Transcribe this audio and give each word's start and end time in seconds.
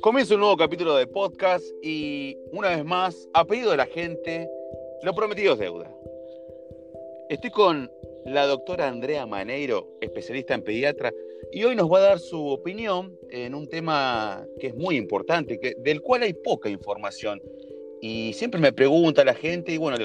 Comienza 0.00 0.32
un 0.32 0.40
nuevo 0.40 0.56
capítulo 0.56 0.96
de 0.96 1.06
podcast 1.06 1.64
y 1.82 2.34
una 2.52 2.70
vez 2.70 2.84
más, 2.84 3.28
a 3.34 3.44
pedido 3.44 3.76
la 3.76 3.84
gente, 3.84 4.48
lo 5.02 5.14
prometido 5.14 5.52
es 5.52 5.58
deuda. 5.58 5.94
Estoy 7.28 7.50
con 7.50 7.90
la 8.24 8.46
doctora 8.46 8.88
Andrea 8.88 9.26
Maneiro, 9.26 9.86
especialista 10.00 10.54
en 10.54 10.62
pediatra, 10.62 11.12
y 11.52 11.64
hoy 11.64 11.76
nos 11.76 11.92
va 11.92 11.98
a 11.98 12.02
dar 12.02 12.18
su 12.18 12.48
opinión 12.48 13.14
en 13.30 13.54
un 13.54 13.68
tema 13.68 14.46
que 14.58 14.68
es 14.68 14.74
muy 14.74 14.96
importante, 14.96 15.60
que, 15.60 15.74
del 15.78 16.00
cual 16.00 16.22
hay 16.22 16.32
poca 16.32 16.70
información. 16.70 17.42
Y 18.00 18.32
siempre 18.32 18.58
me 18.58 18.72
pregunta 18.72 19.22
la 19.22 19.34
gente, 19.34 19.72
y 19.72 19.76
bueno, 19.76 19.98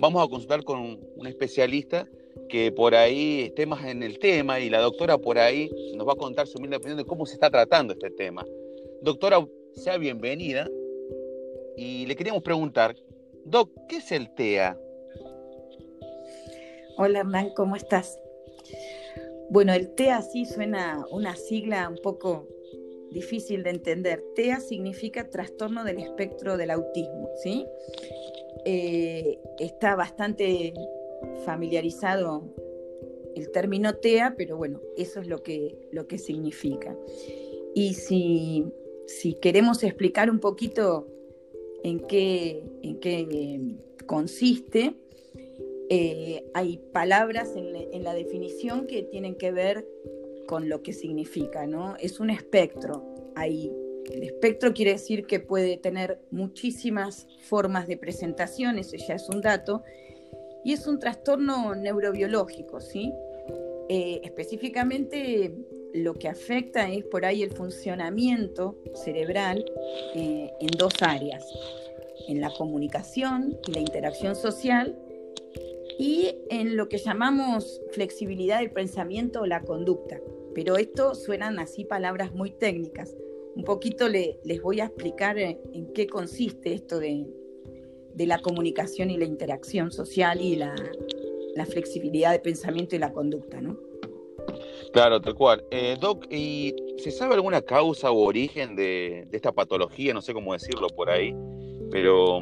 vamos 0.00 0.24
a 0.24 0.30
consultar 0.30 0.64
con 0.64 0.98
un 1.14 1.26
especialista 1.26 2.08
que 2.48 2.72
por 2.72 2.94
ahí 2.94 3.42
esté 3.42 3.66
más 3.66 3.84
en 3.84 4.02
el 4.02 4.18
tema 4.18 4.60
y 4.60 4.70
la 4.70 4.80
doctora 4.80 5.18
por 5.18 5.38
ahí 5.38 5.70
nos 5.94 6.06
va 6.06 6.12
a 6.12 6.16
contar 6.16 6.46
su 6.46 6.58
humilde 6.58 6.76
opinión 6.76 6.98
de 6.98 7.04
cómo 7.04 7.26
se 7.26 7.34
está 7.34 7.50
tratando 7.50 7.92
este 7.92 8.10
tema. 8.10 8.44
Doctora, 9.02 9.44
sea 9.74 9.98
bienvenida 9.98 10.70
y 11.76 12.06
le 12.06 12.14
queríamos 12.14 12.44
preguntar, 12.44 12.94
Doc, 13.44 13.68
¿qué 13.88 13.96
es 13.96 14.12
el 14.12 14.32
TEA? 14.34 14.78
Hola 16.96 17.20
Hernán, 17.20 17.50
¿cómo 17.56 17.74
estás? 17.74 18.16
Bueno, 19.50 19.72
el 19.72 19.92
TEA 19.96 20.22
sí 20.22 20.44
suena 20.44 21.04
una 21.10 21.34
sigla 21.34 21.88
un 21.88 21.98
poco 21.98 22.46
difícil 23.10 23.64
de 23.64 23.70
entender. 23.70 24.22
TEA 24.36 24.60
significa 24.60 25.28
trastorno 25.28 25.82
del 25.82 25.98
espectro 25.98 26.56
del 26.56 26.70
autismo, 26.70 27.28
¿sí? 27.42 27.66
Eh, 28.64 29.36
está 29.58 29.96
bastante 29.96 30.72
familiarizado 31.44 32.44
el 33.34 33.50
término 33.50 33.96
TEA, 33.96 34.34
pero 34.36 34.56
bueno, 34.56 34.80
eso 34.96 35.20
es 35.20 35.26
lo 35.26 35.42
que, 35.42 35.76
lo 35.90 36.06
que 36.06 36.18
significa. 36.18 36.96
Y 37.74 37.94
si, 37.94 38.64
queremos 39.40 39.82
explicar 39.82 40.30
un 40.30 40.38
poquito 40.38 41.08
en 41.82 42.00
qué, 42.00 42.64
en 42.82 43.00
qué 43.00 43.76
consiste, 44.06 44.94
eh, 45.94 46.44
hay 46.54 46.78
palabras 46.92 47.54
en, 47.54 48.02
la 48.02 48.14
definición 48.14 48.86
que 48.86 49.02
tienen 49.02 49.36
que 49.36 49.52
ver 49.52 49.86
con 50.46 50.68
lo 50.68 50.82
que 50.82 50.92
significa, 50.92 51.66
¿no? 51.66 51.96
Es 52.00 52.18
un 52.18 52.30
espectro. 52.30 53.04
Hay, 53.34 53.70
el 54.10 54.22
espectro 54.22 54.72
quiere 54.72 54.92
decir 54.92 55.26
que 55.26 55.38
puede 55.38 55.76
tener 55.76 56.18
muchísimas 56.30 57.26
formas 57.42 57.86
de 57.86 57.98
presentación, 57.98 58.78
eso 58.78 58.96
ya 58.96 59.16
es 59.16 59.28
un 59.28 59.42
dato, 59.42 59.82
y 60.64 60.72
es 60.72 60.86
un 60.86 60.98
trastorno 60.98 61.74
neurobiológico, 61.74 62.80
¿sí? 62.80 63.12
Eh, 63.88 64.20
específicamente 64.24 65.54
lo 65.94 66.14
que 66.14 66.28
afecta 66.28 66.90
es 66.90 67.04
por 67.04 67.24
ahí 67.24 67.42
el 67.42 67.50
funcionamiento 67.50 68.76
cerebral 68.94 69.64
eh, 70.14 70.50
en 70.60 70.70
dos 70.78 70.94
áreas, 71.00 71.44
en 72.28 72.40
la 72.40 72.50
comunicación 72.54 73.58
y 73.66 73.72
la 73.72 73.80
interacción 73.80 74.36
social 74.36 74.98
y 75.98 76.34
en 76.50 76.76
lo 76.76 76.88
que 76.88 76.98
llamamos 76.98 77.80
flexibilidad 77.92 78.60
del 78.60 78.70
pensamiento 78.70 79.42
o 79.42 79.46
la 79.46 79.62
conducta. 79.62 80.20
Pero 80.54 80.76
esto 80.76 81.14
suenan 81.14 81.58
así 81.58 81.84
palabras 81.84 82.32
muy 82.32 82.50
técnicas. 82.50 83.16
Un 83.54 83.64
poquito 83.64 84.08
les 84.08 84.62
voy 84.62 84.80
a 84.80 84.86
explicar 84.86 85.38
en 85.38 85.92
qué 85.92 86.06
consiste 86.06 86.72
esto 86.72 86.98
de, 86.98 87.26
de 88.14 88.26
la 88.26 88.38
comunicación 88.38 89.10
y 89.10 89.16
la 89.16 89.24
interacción 89.24 89.90
social 89.90 90.40
y 90.40 90.56
la, 90.56 90.74
flexibilidad 91.66 92.32
de 92.32 92.40
pensamiento 92.40 92.96
y 92.96 92.98
la 92.98 93.12
conducta, 93.12 93.60
¿no? 93.60 93.78
Claro, 94.92 95.20
tal 95.20 95.34
cual. 95.34 95.64
Eh, 95.70 95.96
Doc, 95.98 96.26
¿y 96.30 96.74
se 96.98 97.10
sabe 97.10 97.34
alguna 97.34 97.62
causa 97.62 98.10
o 98.10 98.24
origen 98.24 98.76
de, 98.76 99.26
esta 99.32 99.52
patología? 99.52 100.12
No 100.12 100.20
sé 100.20 100.34
cómo 100.34 100.52
decirlo 100.52 100.88
por 100.88 101.08
ahí, 101.08 101.34
pero 101.90 102.40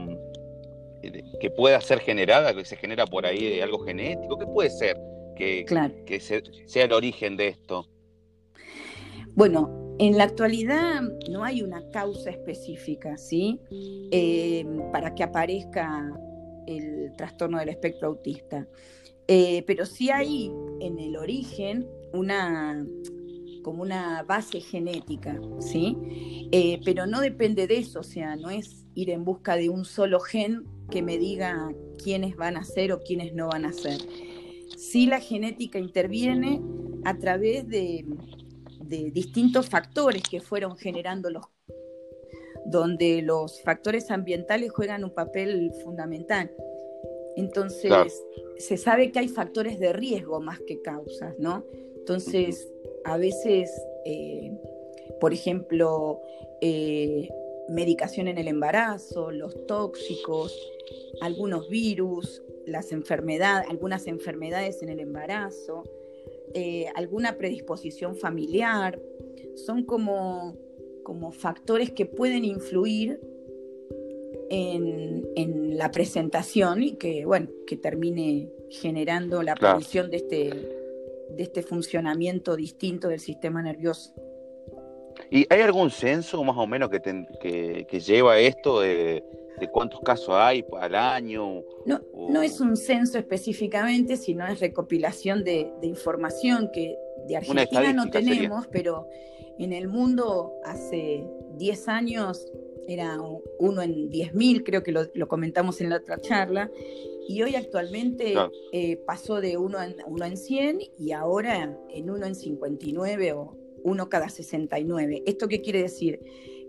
eh, 1.02 1.22
que 1.40 1.50
pueda 1.50 1.80
ser 1.80 2.00
generada, 2.00 2.54
que 2.54 2.64
se 2.64 2.76
genera 2.76 3.06
por 3.06 3.24
ahí 3.24 3.44
de 3.44 3.62
algo 3.62 3.78
genético, 3.80 4.36
¿qué 4.36 4.46
puede 4.46 4.70
ser 4.70 4.98
que, 5.36 5.64
que 6.06 6.20
sea 6.20 6.84
el 6.84 6.92
origen 6.92 7.36
de 7.36 7.48
esto? 7.48 7.86
Bueno, 9.34 9.96
en 10.00 10.16
la 10.16 10.24
actualidad 10.24 11.02
no 11.30 11.44
hay 11.44 11.62
una 11.62 11.88
causa 11.90 12.30
específica, 12.30 13.16
¿sí? 13.16 13.60
Eh, 14.10 14.64
para 14.92 15.14
que 15.14 15.22
aparezca 15.22 16.10
el 16.66 17.12
trastorno 17.16 17.58
del 17.58 17.68
espectro 17.68 18.08
autista. 18.08 18.66
Eh, 19.28 19.62
pero 19.66 19.86
sí 19.86 20.10
hay 20.10 20.50
en 20.80 20.98
el 20.98 21.16
origen 21.16 21.86
una 22.12 22.84
como 23.62 23.82
una 23.82 24.22
base 24.22 24.60
genética, 24.60 25.38
¿sí? 25.58 25.96
Eh, 26.50 26.80
pero 26.84 27.06
no 27.06 27.20
depende 27.20 27.66
de 27.66 27.78
eso, 27.78 28.00
o 28.00 28.04
sea, 28.04 28.34
no 28.36 28.48
es 28.48 28.86
ir 28.94 29.10
en 29.10 29.24
busca 29.24 29.56
de 29.56 29.68
un 29.68 29.84
solo 29.84 30.18
gen 30.20 30.64
que 30.90 31.02
me 31.02 31.18
diga 31.18 31.70
quiénes 32.02 32.36
van 32.36 32.56
a 32.56 32.64
ser 32.64 32.92
o 32.92 33.00
quiénes 33.00 33.34
no 33.34 33.48
van 33.48 33.66
a 33.66 33.72
ser. 33.72 33.98
Sí 34.76 35.06
la 35.06 35.20
genética 35.20 35.78
interviene 35.78 36.62
a 37.04 37.18
través 37.18 37.68
de, 37.68 38.06
de 38.80 39.10
distintos 39.10 39.68
factores 39.68 40.22
que 40.22 40.40
fueron 40.40 40.76
generando 40.76 41.30
los 41.30 41.44
donde 42.66 43.22
los 43.22 43.62
factores 43.62 44.10
ambientales 44.10 44.70
juegan 44.70 45.04
un 45.04 45.14
papel 45.14 45.72
fundamental. 45.82 46.50
Entonces, 47.36 48.22
se 48.58 48.76
sabe 48.76 49.10
que 49.10 49.18
hay 49.18 49.28
factores 49.28 49.78
de 49.78 49.92
riesgo 49.92 50.40
más 50.40 50.60
que 50.66 50.80
causas, 50.82 51.34
¿no? 51.38 51.64
Entonces, 52.00 52.68
a 53.04 53.16
veces, 53.16 53.70
eh, 54.04 54.52
por 55.20 55.32
ejemplo, 55.32 56.20
eh, 56.60 57.28
medicación 57.68 58.26
en 58.28 58.38
el 58.38 58.48
embarazo, 58.48 59.30
los 59.30 59.66
tóxicos, 59.66 60.52
algunos 61.20 61.68
virus, 61.68 62.42
las 62.66 62.92
enfermedades, 62.92 63.68
algunas 63.70 64.06
enfermedades 64.06 64.82
en 64.82 64.88
el 64.88 65.00
embarazo, 65.00 65.84
eh, 66.54 66.86
alguna 66.94 67.38
predisposición 67.38 68.16
familiar, 68.16 69.00
son 69.54 69.84
como, 69.84 70.56
como 71.04 71.32
factores 71.32 71.92
que 71.92 72.06
pueden 72.06 72.44
influir 72.44 73.20
en, 74.50 75.78
la 75.78 75.90
presentación 75.90 76.82
y 76.82 76.96
que, 76.96 77.24
bueno, 77.24 77.48
que 77.66 77.76
termine 77.76 78.50
generando 78.68 79.42
la 79.42 79.52
aparición 79.52 80.10
de, 80.10 80.18
este, 80.18 80.79
de 81.36 81.42
este 81.42 81.62
funcionamiento 81.62 82.56
distinto 82.56 83.08
del 83.08 83.20
sistema 83.20 83.62
nervioso. 83.62 84.14
¿Y 85.30 85.46
hay 85.52 85.60
algún 85.60 85.90
censo 85.90 86.42
más 86.44 86.56
o 86.56 86.66
menos 86.66 86.88
que, 86.90 87.00
que, 87.40 87.86
que 87.88 88.00
lleva 88.00 88.38
esto 88.38 88.80
de, 88.80 89.22
de 89.60 89.68
cuántos 89.68 90.00
casos 90.00 90.30
hay 90.30 90.64
al 90.80 90.94
año? 90.94 91.62
No, 91.84 92.00
no 92.14 92.42
es 92.42 92.60
un 92.60 92.76
censo 92.76 93.18
específicamente, 93.18 94.16
sino 94.16 94.46
es 94.46 94.58
recopilación 94.58 95.44
de, 95.44 95.70
información 95.82 96.70
que 96.72 96.96
de 97.28 97.36
Argentina 97.36 97.92
no 97.92 98.10
tenemos, 98.10 98.66
pero 98.68 99.06
en 99.58 99.72
el 99.72 99.88
mundo 99.88 100.54
hace 100.64 101.24
10 101.56 101.88
años 101.88 102.50
era 102.88 103.18
uno 103.58 103.82
en 103.82 104.10
10.000, 104.10 104.64
creo 104.64 104.82
que 104.82 104.90
lo, 104.90 105.28
comentamos 105.28 105.80
en 105.80 105.90
la 105.90 105.96
otra 105.98 106.18
charla, 106.18 106.70
y 107.28 107.42
hoy 107.42 107.54
actualmente 107.54 108.34
eh, 108.72 108.96
pasó 109.06 109.40
de 109.40 109.56
uno 109.56 109.82
en, 109.82 109.96
uno 110.06 110.24
en 110.24 110.36
100 110.36 110.80
y 110.98 111.12
ahora 111.12 111.78
en 111.88 112.10
uno 112.10 112.26
en 112.26 112.34
59 112.34 113.32
o 113.32 113.56
uno 113.82 114.08
cada 114.08 114.28
69. 114.28 115.22
¿Esto 115.26 115.48
qué 115.48 115.60
quiere 115.60 115.82
decir? 115.82 116.20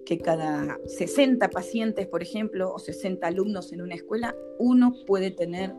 que 0.06 0.18
cada 0.18 0.80
60 0.86 1.50
pacientes, 1.50 2.08
por 2.08 2.24
ejemplo, 2.24 2.74
o 2.74 2.80
60 2.80 3.26
alumnos 3.28 3.72
en 3.72 3.82
una 3.82 3.96
escuela, 3.96 4.36
uno 4.58 4.96
puede 5.06 5.32
tener 5.32 5.74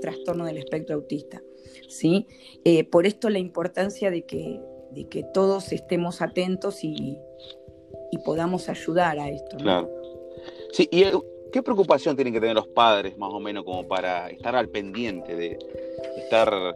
trastorno 0.00 0.44
del 0.44 0.58
espectro 0.58 0.96
autista. 0.96 1.42
¿sí? 1.88 2.26
Eh, 2.64 2.84
por 2.84 3.06
esto 3.06 3.30
la 3.30 3.38
importancia 3.38 4.10
de 4.10 4.22
que, 4.22 4.60
de 4.92 5.08
que 5.08 5.24
todos 5.34 5.72
estemos 5.72 6.22
atentos 6.22 6.84
y, 6.84 7.18
podamos 8.24 8.68
ayudar 8.68 9.18
a 9.18 9.30
esto. 9.30 9.56
Claro. 9.56 9.88
Sí, 10.72 10.88
¿y 10.90 11.04
qué 11.50 11.62
preocupación 11.62 12.16
tienen 12.16 12.32
que 12.32 12.40
tener 12.40 12.54
los 12.54 12.68
padres, 12.68 13.16
más 13.18 13.32
o 13.32 13.40
menos, 13.40 13.64
como 13.64 13.86
para 13.86 14.28
estar 14.30 14.56
al 14.56 14.68
pendiente 14.68 15.34
de 15.36 15.58
estar, 16.16 16.74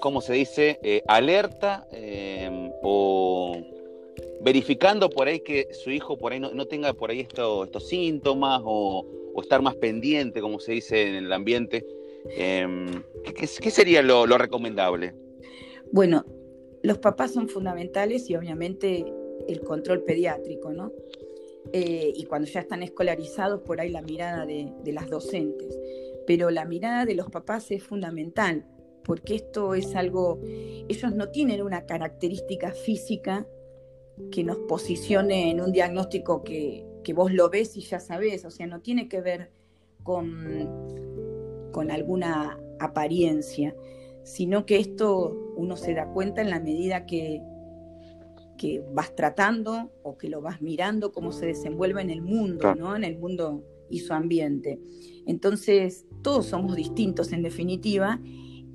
¿cómo 0.00 0.20
se 0.20 0.34
dice?, 0.34 0.78
eh, 0.82 1.02
alerta 1.06 1.86
eh, 1.92 2.70
o 2.82 3.56
verificando 4.40 5.10
por 5.10 5.28
ahí 5.28 5.40
que 5.40 5.68
su 5.72 5.90
hijo 5.90 6.16
por 6.16 6.32
ahí 6.32 6.40
no, 6.40 6.66
tenga 6.66 6.92
por 6.94 7.10
ahí 7.10 7.20
estos 7.20 7.88
síntomas 7.88 8.62
o, 8.64 9.06
estar 9.40 9.62
más 9.62 9.74
pendiente, 9.76 10.42
como 10.42 10.60
se 10.60 10.72
dice 10.72 11.08
en 11.08 11.14
el 11.14 11.32
ambiente. 11.32 11.86
Em, 12.36 13.02
¿qué, 13.34 13.46
sería 13.46 14.02
lo, 14.02 14.26
recomendable? 14.36 15.14
Bueno, 15.92 16.26
los 16.82 16.98
papás 16.98 17.32
son 17.32 17.48
fundamentales 17.48 18.28
y 18.28 18.36
obviamente 18.36 19.06
el 19.48 19.60
control 19.62 20.02
pediátrico, 20.02 20.72
¿no? 20.72 20.92
Eh, 21.72 22.12
y 22.14 22.24
cuando 22.24 22.48
ya 22.48 22.60
están 22.60 22.82
escolarizados, 22.82 23.60
por 23.62 23.80
ahí 23.80 23.90
la 23.90 24.02
mirada 24.02 24.46
de, 24.46 24.72
las 24.86 25.08
docentes. 25.08 25.78
Pero 26.26 26.50
la 26.50 26.64
mirada 26.64 27.04
de 27.04 27.14
los 27.14 27.30
papás 27.30 27.70
es 27.70 27.82
fundamental, 27.82 28.64
porque 29.04 29.36
esto 29.36 29.74
es 29.74 29.94
algo, 29.94 30.40
ellos 30.44 31.14
no 31.14 31.30
tienen 31.30 31.62
una 31.62 31.86
característica 31.86 32.72
física 32.72 33.46
que 34.30 34.44
nos 34.44 34.58
posicione 34.58 35.50
en 35.50 35.60
un 35.60 35.72
diagnóstico 35.72 36.42
que, 36.44 36.86
que 37.02 37.12
vos 37.12 37.32
lo 37.32 37.48
ves 37.48 37.76
y 37.76 37.80
ya 37.80 38.00
sabés, 38.00 38.44
o 38.44 38.50
sea, 38.50 38.66
no 38.66 38.80
tiene 38.80 39.08
que 39.08 39.20
ver 39.20 39.50
con, 40.02 41.70
con 41.72 41.90
alguna 41.90 42.58
apariencia, 42.78 43.74
sino 44.22 44.66
que 44.66 44.78
esto 44.78 45.54
uno 45.56 45.76
se 45.76 45.94
da 45.94 46.12
cuenta 46.12 46.42
en 46.42 46.50
la 46.50 46.60
medida 46.60 47.06
que, 47.06 47.42
que 48.60 48.84
vas 48.92 49.16
tratando 49.16 49.90
o 50.02 50.18
que 50.18 50.28
lo 50.28 50.42
vas 50.42 50.60
mirando 50.60 51.12
cómo 51.12 51.32
se 51.32 51.46
desenvuelve 51.46 52.02
en 52.02 52.10
el 52.10 52.20
mundo, 52.20 52.74
¿no? 52.74 52.94
En 52.94 53.04
el 53.04 53.16
mundo 53.18 53.64
y 53.88 54.00
su 54.00 54.12
ambiente. 54.12 54.78
Entonces, 55.26 56.04
todos 56.20 56.44
somos 56.44 56.76
distintos 56.76 57.32
en 57.32 57.42
definitiva, 57.42 58.20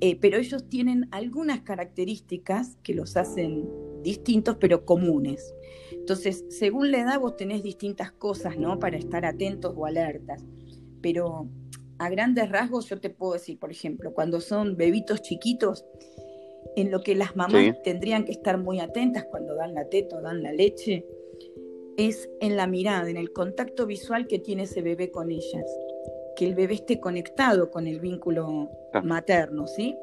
eh, 0.00 0.18
pero 0.20 0.38
ellos 0.38 0.68
tienen 0.68 1.06
algunas 1.12 1.60
características 1.60 2.78
que 2.82 2.94
los 2.94 3.16
hacen 3.16 3.68
distintos, 4.02 4.56
pero 4.56 4.84
comunes. 4.84 5.54
Entonces, 5.92 6.44
según 6.48 6.90
la 6.90 7.02
edad, 7.02 7.20
vos 7.20 7.36
tenés 7.36 7.62
distintas 7.62 8.10
cosas, 8.10 8.58
¿no? 8.58 8.80
Para 8.80 8.96
estar 8.96 9.24
atentos 9.24 9.72
o 9.76 9.86
alertas. 9.86 10.44
Pero 11.00 11.48
a 11.98 12.10
grandes 12.10 12.50
rasgos, 12.50 12.88
yo 12.88 13.00
te 13.00 13.10
puedo 13.10 13.34
decir, 13.34 13.56
por 13.60 13.70
ejemplo, 13.70 14.12
cuando 14.14 14.40
son 14.40 14.76
bebitos 14.76 15.22
chiquitos, 15.22 15.84
en 16.74 16.90
lo 16.90 17.00
que 17.00 17.14
las 17.14 17.36
mamás 17.36 17.80
tendrían 17.82 18.24
que 18.24 18.32
estar 18.32 18.58
muy 18.58 18.80
atentas 18.80 19.24
cuando 19.24 19.54
dan 19.54 19.74
la 19.74 19.88
teta 19.88 20.18
o 20.18 20.22
dan 20.22 20.42
la 20.42 20.52
leche, 20.52 21.04
es 21.96 22.28
en 22.40 22.56
la 22.56 22.66
mirada, 22.66 23.08
en 23.08 23.16
el 23.16 23.32
contacto 23.32 23.86
visual 23.86 24.26
que 24.26 24.38
tiene 24.38 24.64
ese 24.64 24.82
bebé 24.82 25.10
con 25.10 25.30
ellas, 25.30 25.64
que 26.36 26.46
el 26.46 26.54
bebé 26.54 26.74
esté 26.74 27.00
conectado 27.00 27.70
con 27.70 27.86
el 27.86 28.00
vínculo 28.00 28.70
ah. 28.92 29.00
materno, 29.02 29.66
¿sí? 29.66 29.96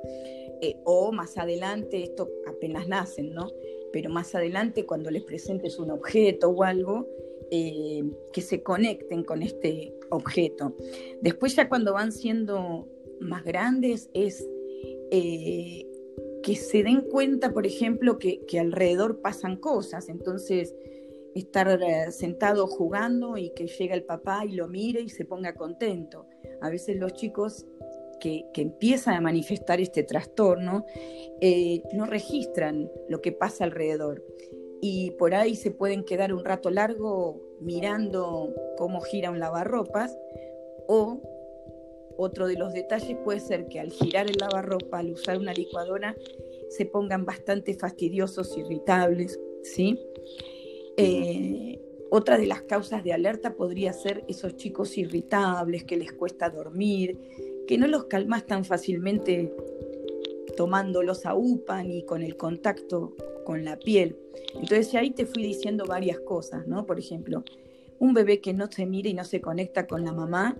Eh, 0.61 0.77
o 0.85 1.11
más 1.11 1.37
adelante, 1.37 2.01
esto 2.01 2.29
apenas 2.47 2.87
nacen, 2.87 3.33
¿no? 3.33 3.51
Pero 3.91 4.09
más 4.09 4.33
adelante 4.33 4.85
cuando 4.85 5.11
les 5.11 5.23
presentes 5.23 5.77
un 5.77 5.91
objeto 5.91 6.49
o 6.49 6.63
algo, 6.63 7.07
eh, 7.51 8.03
que 8.31 8.41
se 8.41 8.63
conecten 8.63 9.23
con 9.23 9.43
este 9.43 9.93
objeto. 10.09 10.75
Después 11.21 11.55
ya 11.55 11.69
cuando 11.69 11.93
van 11.93 12.11
siendo 12.11 12.87
más 13.19 13.43
grandes 13.43 14.09
es 14.13 14.47
eh, 15.11 15.85
que 16.43 16.55
se 16.55 16.83
den 16.83 17.01
cuenta, 17.01 17.53
por 17.53 17.65
ejemplo, 17.65 18.19
que, 18.19 18.45
alrededor 18.59 19.21
pasan 19.21 19.57
cosas. 19.57 20.09
Entonces, 20.09 20.75
estar 21.33 21.81
eh, 21.81 22.11
sentado 22.11 22.67
jugando 22.67 23.37
y 23.37 23.51
que 23.55 23.65
llega 23.65 23.95
el 23.95 24.03
papá 24.03 24.45
y 24.45 24.51
lo 24.51 24.67
mire 24.67 25.01
y 25.01 25.09
se 25.09 25.25
ponga 25.25 25.55
contento. 25.55 26.27
A 26.61 26.69
veces 26.69 26.97
los 26.97 27.13
chicos 27.13 27.65
que, 28.19 28.45
empiezan 28.55 29.15
a 29.15 29.21
manifestar 29.21 29.81
este 29.81 30.03
trastorno 30.03 30.85
no 31.93 32.05
registran 32.05 32.89
lo 33.09 33.21
que 33.21 33.31
pasa 33.31 33.65
alrededor 33.65 34.23
y 34.85 35.11
por 35.11 35.33
ahí 35.33 35.55
se 35.55 35.71
pueden 35.71 36.03
quedar 36.03 36.33
un 36.33 36.43
rato 36.43 36.69
largo 36.69 37.41
mirando 37.61 38.53
cómo 38.77 38.99
gira 38.99 39.31
un 39.31 39.39
lavarropas 39.39 40.17
o 40.89 41.21
otro 42.17 42.47
de 42.47 42.55
los 42.55 42.73
detalles 42.73 43.17
puede 43.23 43.39
ser 43.39 43.67
que 43.67 43.79
al 43.79 43.91
girar 43.91 44.29
el 44.29 44.37
lavarropa, 44.37 44.99
al 44.99 45.11
usar 45.11 45.37
una 45.37 45.53
licuadora, 45.53 46.15
se 46.69 46.85
pongan 46.85 47.25
bastante 47.25 47.73
fastidiosos, 47.73 48.57
irritables, 48.57 49.39
¿sí? 49.63 49.99
Eh, 50.97 51.79
otra 52.09 52.37
de 52.37 52.45
las 52.45 52.61
causas 52.61 53.03
de 53.03 53.13
alerta 53.13 53.55
podría 53.55 53.91
ser 53.93 54.23
esos 54.27 54.55
chicos 54.55 54.97
irritables 54.97 55.83
que 55.83 55.97
les 55.97 56.13
cuesta 56.13 56.49
dormir, 56.49 57.19
que 57.67 57.77
no 57.77 57.87
los 57.87 58.05
calmas 58.05 58.45
tan 58.45 58.65
fácilmente 58.65 59.51
tomándolos 60.55 61.25
a 61.25 61.35
UPA 61.35 61.83
ni 61.83 62.03
con 62.03 62.21
el 62.21 62.37
contacto 62.37 63.15
con 63.43 63.65
la 63.65 63.77
piel. 63.77 64.15
Entonces 64.53 64.93
ahí 64.95 65.11
te 65.11 65.25
fui 65.25 65.43
diciendo 65.43 65.85
varias 65.85 66.19
cosas, 66.19 66.67
¿no? 66.67 66.85
Por 66.85 66.99
ejemplo, 66.99 67.43
un 67.99 68.13
bebé 68.13 68.41
que 68.41 68.53
no 68.53 68.69
se 68.71 68.85
mira 68.85 69.09
y 69.09 69.13
no 69.13 69.25
se 69.25 69.41
conecta 69.41 69.87
con 69.87 70.03
la 70.03 70.13
mamá 70.13 70.57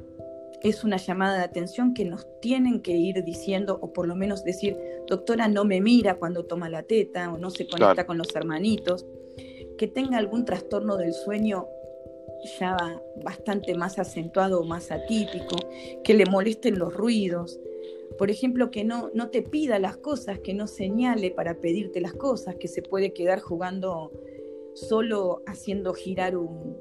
es 0.64 0.86
una 0.86 0.98
llamada 0.98 1.38
de 1.38 1.44
atención 1.44 1.94
que 1.94 2.06
nos 2.06 2.26
tienen 2.40 2.82
que 2.82 2.94
ir 2.94 3.24
diciendo, 3.24 3.78
o 3.82 3.92
por 3.92 4.08
lo 4.08 4.16
menos 4.16 4.46
decir, 4.46 4.78
doctora, 5.08 5.50
no 5.50 5.66
me 5.66 5.82
mira 5.82 6.16
cuando 6.16 6.46
toma 6.46 6.70
la 6.70 6.84
teta, 6.84 7.32
o 7.34 7.38
no 7.38 7.50
se 7.50 7.68
conecta 7.68 8.06
con 8.06 8.18
los 8.18 8.34
hermanitos, 8.34 9.06
que 9.78 9.88
tenga 9.88 10.18
algún 10.18 10.46
trastorno 10.46 10.96
del 10.96 11.14
sueño 11.14 11.68
ya 12.60 12.78
bastante 13.24 13.76
más 13.76 14.00
acentuado 14.00 14.62
o 14.62 14.64
más 14.64 14.90
atípico, 14.90 15.58
que 16.04 16.14
le 16.14 16.26
molesten 16.26 16.80
los 16.80 16.94
ruidos, 16.94 17.60
por 18.18 18.30
ejemplo, 18.32 18.72
que 18.72 18.84
no, 18.84 19.10
no 19.14 19.30
te 19.30 19.42
pida 19.42 19.80
las 19.80 19.98
cosas, 19.98 20.40
que 20.40 20.54
no 20.54 20.68
señale 20.68 21.32
para 21.32 21.56
pedirte 21.56 22.00
las 22.00 22.14
cosas, 22.14 22.56
que 22.56 22.68
se 22.68 22.82
puede 22.82 23.12
quedar 23.12 23.40
jugando 23.40 24.12
solo 24.76 25.42
haciendo 25.46 25.94
girar 25.94 26.38
un, 26.38 26.78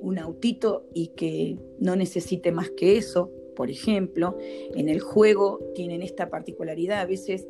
un 0.00 0.18
autito 0.18 0.86
y 0.94 1.08
que 1.08 1.58
no 1.78 1.96
necesite 1.96 2.52
más 2.52 2.70
que 2.70 2.96
eso. 2.96 3.30
Por 3.54 3.70
ejemplo, 3.70 4.36
en 4.74 4.88
el 4.88 5.00
juego 5.00 5.60
tienen 5.74 6.02
esta 6.02 6.28
particularidad. 6.28 7.00
A 7.00 7.06
veces 7.06 7.46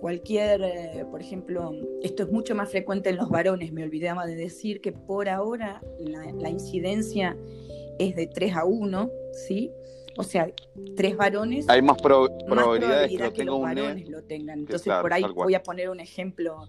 cualquier, 0.00 0.62
eh, 0.62 1.06
por 1.10 1.22
ejemplo, 1.22 1.72
esto 2.02 2.24
es 2.24 2.30
mucho 2.30 2.54
más 2.54 2.70
frecuente 2.70 3.08
en 3.08 3.16
los 3.16 3.30
varones, 3.30 3.72
me 3.72 3.84
olvidaba 3.84 4.26
de 4.26 4.36
decir 4.36 4.82
que 4.82 4.92
por 4.92 5.28
ahora 5.28 5.82
la, 5.98 6.30
la 6.32 6.50
incidencia 6.50 7.36
es 7.98 8.14
de 8.14 8.26
3 8.26 8.56
a 8.56 8.64
1, 8.64 9.10
¿sí? 9.46 9.70
O 10.16 10.22
sea, 10.22 10.48
tres 10.96 11.16
varones. 11.16 11.68
Hay 11.68 11.82
más, 11.82 12.00
probabilidades 12.00 13.10
que, 13.32 13.44
los 13.44 13.60
varones 13.60 14.08
lo 14.08 14.22
tengan. 14.22 14.60
Entonces, 14.60 14.92
por 15.00 15.12
ahí 15.12 15.24
voy 15.34 15.54
a 15.54 15.62
poner 15.62 15.90
un 15.90 16.00
ejemplo, 16.00 16.68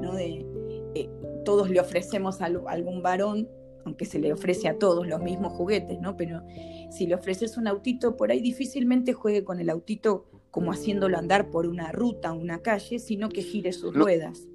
¿no? 0.00 0.14
De 0.14 0.46
eh, 0.94 1.10
todos 1.44 1.70
le 1.70 1.80
ofrecemos 1.80 2.40
a, 2.40 2.46
algún 2.46 3.02
varón, 3.02 3.48
aunque 3.84 4.04
se 4.04 4.18
le 4.18 4.32
ofrece 4.32 4.68
a 4.68 4.78
todos 4.78 5.06
los 5.06 5.22
mismos 5.22 5.52
juguetes, 5.52 6.00
¿no? 6.00 6.16
Pero 6.16 6.42
si 6.90 7.06
le 7.06 7.14
ofreces 7.14 7.56
un 7.56 7.66
autito, 7.66 8.16
por 8.16 8.30
ahí 8.30 8.40
difícilmente 8.40 9.12
juegue 9.12 9.44
con 9.44 9.60
el 9.60 9.70
autito 9.70 10.26
como 10.50 10.70
haciendo 10.72 11.06
andar 11.06 11.50
por 11.50 11.66
una 11.66 11.90
ruta, 11.90 12.32
una 12.32 12.62
calle, 12.62 12.98
sino 12.98 13.28
que 13.28 13.42
gire 13.42 13.72
sus 13.72 13.92
ruedas. 13.92 14.46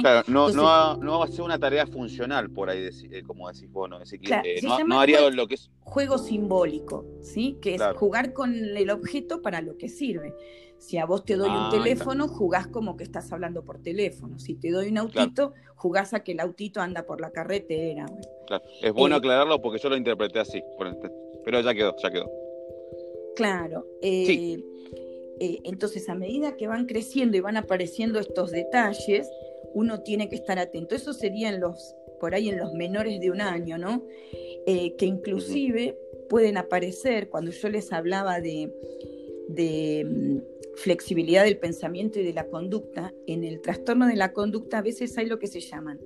Claro, 0.00 0.24
no, 0.28 0.50
no, 0.96 1.18
va 1.18 1.24
a 1.24 1.28
ser 1.28 1.42
una 1.42 1.58
tarea 1.58 1.86
funcional 1.86 2.50
por 2.50 2.70
ahí, 2.70 2.88
eh, 3.10 3.22
como 3.26 3.50
decís 3.50 3.70
vos, 3.70 3.90
¿no? 3.90 3.98
Eh, 4.00 4.60
no, 4.86 5.00
haría 5.00 5.28
lo 5.30 5.46
que 5.46 5.54
es... 5.54 5.70
Juego 5.80 6.18
simbólico, 6.18 7.04
¿sí? 7.20 7.58
Que 7.60 7.74
es 7.74 7.82
jugar 7.96 8.32
con 8.32 8.54
el 8.54 8.90
objeto 8.90 9.42
para 9.42 9.60
lo 9.60 9.76
que 9.76 9.88
sirve. 9.88 10.34
Si 10.78 10.98
a 10.98 11.06
vos 11.06 11.24
te 11.24 11.36
doy 11.36 11.48
un 11.48 11.56
ah, 11.56 11.68
teléfono, 11.70 12.28
jugás 12.28 12.66
como 12.66 12.96
que 12.96 13.04
estás 13.04 13.32
hablando 13.32 13.64
por 13.64 13.80
teléfono. 13.80 14.38
Si 14.38 14.54
te 14.54 14.70
doy 14.70 14.88
un 14.88 14.98
autito, 14.98 15.54
jugás 15.76 16.14
a 16.14 16.22
que 16.22 16.32
el 16.32 16.40
autito 16.40 16.80
anda 16.80 17.04
por 17.06 17.20
la 17.20 17.30
carretera. 17.30 18.06
Claro. 18.46 18.64
Es 18.82 18.92
bueno 18.92 19.16
eh, 19.16 19.18
aclararlo 19.18 19.60
porque 19.62 19.80
yo 19.80 19.88
lo 19.88 19.96
interpreté 19.96 20.40
así, 20.40 20.62
pero 21.44 21.60
ya 21.60 21.74
quedó, 21.74 21.94
ya 22.02 22.10
quedó. 22.10 22.30
Claro. 23.34 23.86
entonces, 25.40 26.08
a 26.08 26.14
medida 26.14 26.56
que 26.56 26.68
van 26.68 26.86
creciendo 26.86 27.36
y 27.36 27.40
van 27.40 27.56
apareciendo 27.56 28.20
estos 28.20 28.50
detalles, 28.52 29.28
uno 29.74 30.00
tiene 30.00 30.28
que 30.28 30.36
estar 30.36 30.58
atento. 30.58 30.94
Eso 30.94 31.12
serían 31.12 31.60
los, 31.60 31.94
por 32.20 32.34
ahí 32.34 32.48
en 32.48 32.58
los 32.58 32.72
menores 32.72 33.20
de 33.20 33.30
un 33.30 33.40
año, 33.40 33.76
¿no? 33.76 34.04
Eh, 34.66 34.94
que 34.96 35.06
inclusive 35.06 35.98
pueden 36.28 36.56
aparecer, 36.56 37.28
cuando 37.28 37.50
yo 37.50 37.68
les 37.68 37.92
hablaba 37.92 38.40
de, 38.40 38.72
de 39.48 40.06
mm, 40.08 40.38
flexibilidad 40.76 41.44
del 41.44 41.58
pensamiento 41.58 42.18
y 42.18 42.24
de 42.24 42.32
la 42.32 42.46
conducta, 42.46 43.12
en 43.26 43.44
el 43.44 43.60
trastorno 43.60 44.06
de 44.06 44.16
la 44.16 44.32
conducta 44.32 44.78
a 44.78 44.82
veces 44.82 45.16
hay 45.18 45.26
lo 45.26 45.38
que 45.38 45.46
se 45.46 45.60
llaman 45.60 46.00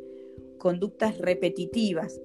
conductas 0.59 1.19
repetitivas 1.19 2.21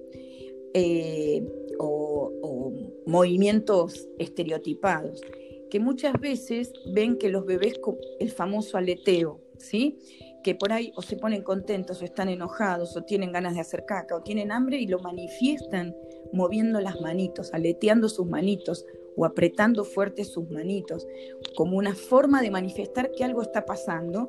eh, 0.74 1.46
o, 1.78 2.32
o 2.42 2.72
movimientos 3.06 4.08
estereotipados, 4.18 5.20
que 5.70 5.78
muchas 5.78 6.14
veces 6.20 6.72
ven 6.92 7.16
que 7.16 7.28
los 7.28 7.46
bebés, 7.46 7.80
el 8.18 8.30
famoso 8.30 8.76
aleteo, 8.76 9.40
¿sí? 9.58 9.98
Que 10.44 10.54
por 10.54 10.72
ahí 10.72 10.92
o 10.94 11.02
se 11.02 11.16
ponen 11.16 11.42
contentos 11.42 12.00
o 12.00 12.04
están 12.04 12.28
enojados 12.28 12.96
o 12.96 13.02
tienen 13.02 13.32
ganas 13.32 13.54
de 13.54 13.60
hacer 13.60 13.84
caca 13.84 14.14
o 14.14 14.22
tienen 14.22 14.52
hambre 14.52 14.78
y 14.78 14.86
lo 14.86 15.00
manifiestan 15.00 15.96
moviendo 16.32 16.80
las 16.80 17.00
manitos, 17.00 17.52
aleteando 17.52 18.08
sus 18.08 18.26
manitos 18.26 18.84
o 19.16 19.24
apretando 19.24 19.84
fuerte 19.84 20.24
sus 20.24 20.48
manitos, 20.50 21.06
como 21.56 21.78
una 21.78 21.94
forma 21.94 22.42
de 22.42 22.50
manifestar 22.50 23.10
que 23.12 23.24
algo 23.24 23.42
está 23.42 23.64
pasando, 23.64 24.28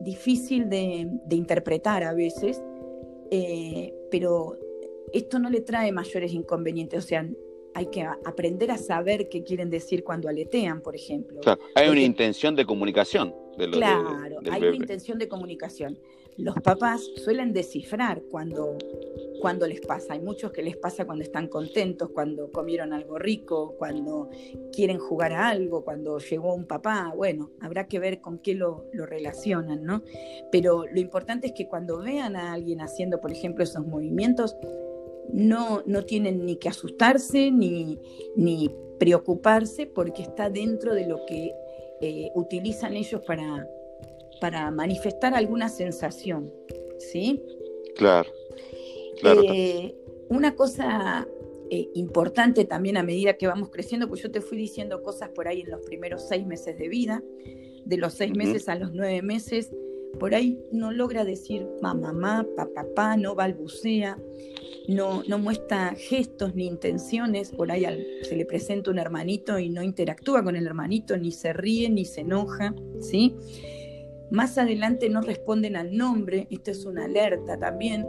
difícil 0.00 0.68
de, 0.68 1.08
interpretar 1.30 2.02
a 2.02 2.12
veces, 2.12 2.62
eh, 3.30 3.94
pero 4.10 4.58
esto 5.12 5.38
no 5.38 5.48
le 5.48 5.60
trae 5.60 5.92
mayores 5.92 6.32
inconvenientes, 6.32 7.04
o 7.04 7.06
sea, 7.06 7.28
hay 7.74 7.86
que 7.86 8.02
aprender 8.02 8.70
a 8.70 8.78
saber 8.78 9.28
qué 9.28 9.42
quieren 9.42 9.70
decir 9.70 10.04
cuando 10.04 10.28
aletean, 10.28 10.80
por 10.80 10.94
ejemplo. 10.94 11.40
hay 11.74 11.88
una 11.88 12.00
intención 12.00 12.54
de 12.54 12.64
comunicación 12.64 13.34
claro, 13.72 14.40
hay 14.50 14.62
una 14.62 14.76
intención 14.76 15.18
de 15.18 15.28
comunicación. 15.28 15.98
Los 16.36 16.56
papás 16.56 17.08
suelen 17.24 17.52
descifrar 17.52 18.22
cuando, 18.28 18.76
cuando 19.40 19.68
les 19.68 19.80
pasa. 19.80 20.14
Hay 20.14 20.20
muchos 20.20 20.50
que 20.50 20.62
les 20.62 20.76
pasa 20.76 21.04
cuando 21.04 21.22
están 21.22 21.46
contentos, 21.46 22.10
cuando 22.10 22.50
comieron 22.50 22.92
algo 22.92 23.18
rico, 23.18 23.76
cuando 23.78 24.30
quieren 24.72 24.98
jugar 24.98 25.32
a 25.32 25.48
algo, 25.48 25.84
cuando 25.84 26.18
llegó 26.18 26.52
un 26.54 26.66
papá. 26.66 27.12
Bueno, 27.14 27.52
habrá 27.60 27.86
que 27.86 28.00
ver 28.00 28.20
con 28.20 28.38
qué 28.38 28.54
lo, 28.54 28.86
lo 28.92 29.06
relacionan, 29.06 29.84
¿no? 29.84 30.02
Pero 30.50 30.86
lo 30.92 30.98
importante 30.98 31.48
es 31.48 31.52
que 31.52 31.68
cuando 31.68 31.98
vean 31.98 32.34
a 32.34 32.52
alguien 32.52 32.80
haciendo, 32.80 33.20
por 33.20 33.30
ejemplo, 33.30 33.62
esos 33.62 33.86
movimientos, 33.86 34.56
no, 35.32 35.82
no 35.86 36.04
tienen 36.04 36.44
ni 36.44 36.56
que 36.56 36.68
asustarse 36.68 37.50
ni, 37.50 37.98
ni 38.36 38.70
preocuparse 38.98 39.86
porque 39.86 40.22
está 40.22 40.50
dentro 40.50 40.94
de 40.94 41.06
lo 41.06 41.24
que 41.26 41.52
eh, 42.00 42.30
utilizan 42.34 42.94
ellos 42.94 43.22
para, 43.26 43.68
para 44.40 44.70
manifestar 44.70 45.34
alguna 45.34 45.68
sensación. 45.68 46.52
¿Sí? 46.98 47.42
Claro. 47.96 48.30
claro. 49.20 49.42
Eh, 49.44 49.94
una 50.28 50.54
cosa 50.54 51.26
eh, 51.70 51.88
importante 51.94 52.64
también 52.64 52.96
a 52.96 53.02
medida 53.02 53.34
que 53.34 53.46
vamos 53.46 53.70
creciendo, 53.70 54.08
pues 54.08 54.22
yo 54.22 54.30
te 54.30 54.40
fui 54.40 54.56
diciendo 54.56 55.02
cosas 55.02 55.30
por 55.30 55.48
ahí 55.48 55.62
en 55.62 55.70
los 55.70 55.80
primeros 55.80 56.26
seis 56.28 56.46
meses 56.46 56.78
de 56.78 56.88
vida, 56.88 57.22
de 57.84 57.96
los 57.96 58.14
seis 58.14 58.34
meses 58.36 58.68
a 58.68 58.76
los 58.76 58.92
nueve 58.92 59.22
meses, 59.22 59.70
por 60.18 60.34
ahí 60.34 60.58
no 60.72 60.92
logra 60.92 61.24
decir 61.24 61.66
mamá, 61.82 62.12
mamá, 62.12 62.46
papá, 62.56 62.72
papá, 62.74 63.16
no 63.16 63.34
balbucea, 63.34 64.18
no, 64.88 65.22
no 65.26 65.38
muestra 65.38 65.94
gestos 65.96 66.54
ni 66.54 66.66
intenciones, 66.66 67.50
por 67.50 67.70
ahí 67.70 67.84
se 68.22 68.36
le 68.36 68.44
presenta 68.44 68.90
un 68.90 68.98
hermanito 68.98 69.58
y 69.58 69.70
no 69.70 69.82
interactúa 69.82 70.42
con 70.42 70.56
el 70.56 70.66
hermanito, 70.66 71.16
ni 71.16 71.32
se 71.32 71.52
ríe, 71.52 71.88
ni 71.88 72.04
se 72.04 72.20
enoja, 72.20 72.74
¿sí? 73.00 73.34
Más 74.30 74.58
adelante 74.58 75.08
no 75.08 75.20
responden 75.20 75.76
al 75.76 75.96
nombre, 75.96 76.46
esto 76.50 76.70
es 76.70 76.84
una 76.84 77.04
alerta 77.04 77.58
también, 77.58 78.06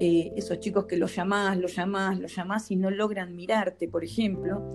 eh, 0.00 0.32
esos 0.36 0.60
chicos 0.60 0.86
que 0.86 0.96
los 0.96 1.14
llamás, 1.14 1.58
los 1.58 1.76
llamás, 1.76 2.18
los 2.18 2.34
llamás 2.34 2.70
y 2.70 2.76
no 2.76 2.90
logran 2.90 3.36
mirarte, 3.36 3.88
por 3.88 4.04
ejemplo, 4.04 4.74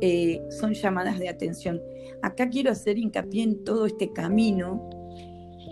eh, 0.00 0.42
son 0.50 0.74
llamadas 0.74 1.18
de 1.18 1.28
atención. 1.28 1.82
Acá 2.22 2.48
quiero 2.48 2.70
hacer 2.70 2.98
hincapié 2.98 3.42
en 3.42 3.64
todo 3.64 3.86
este 3.86 4.12
camino 4.12 4.99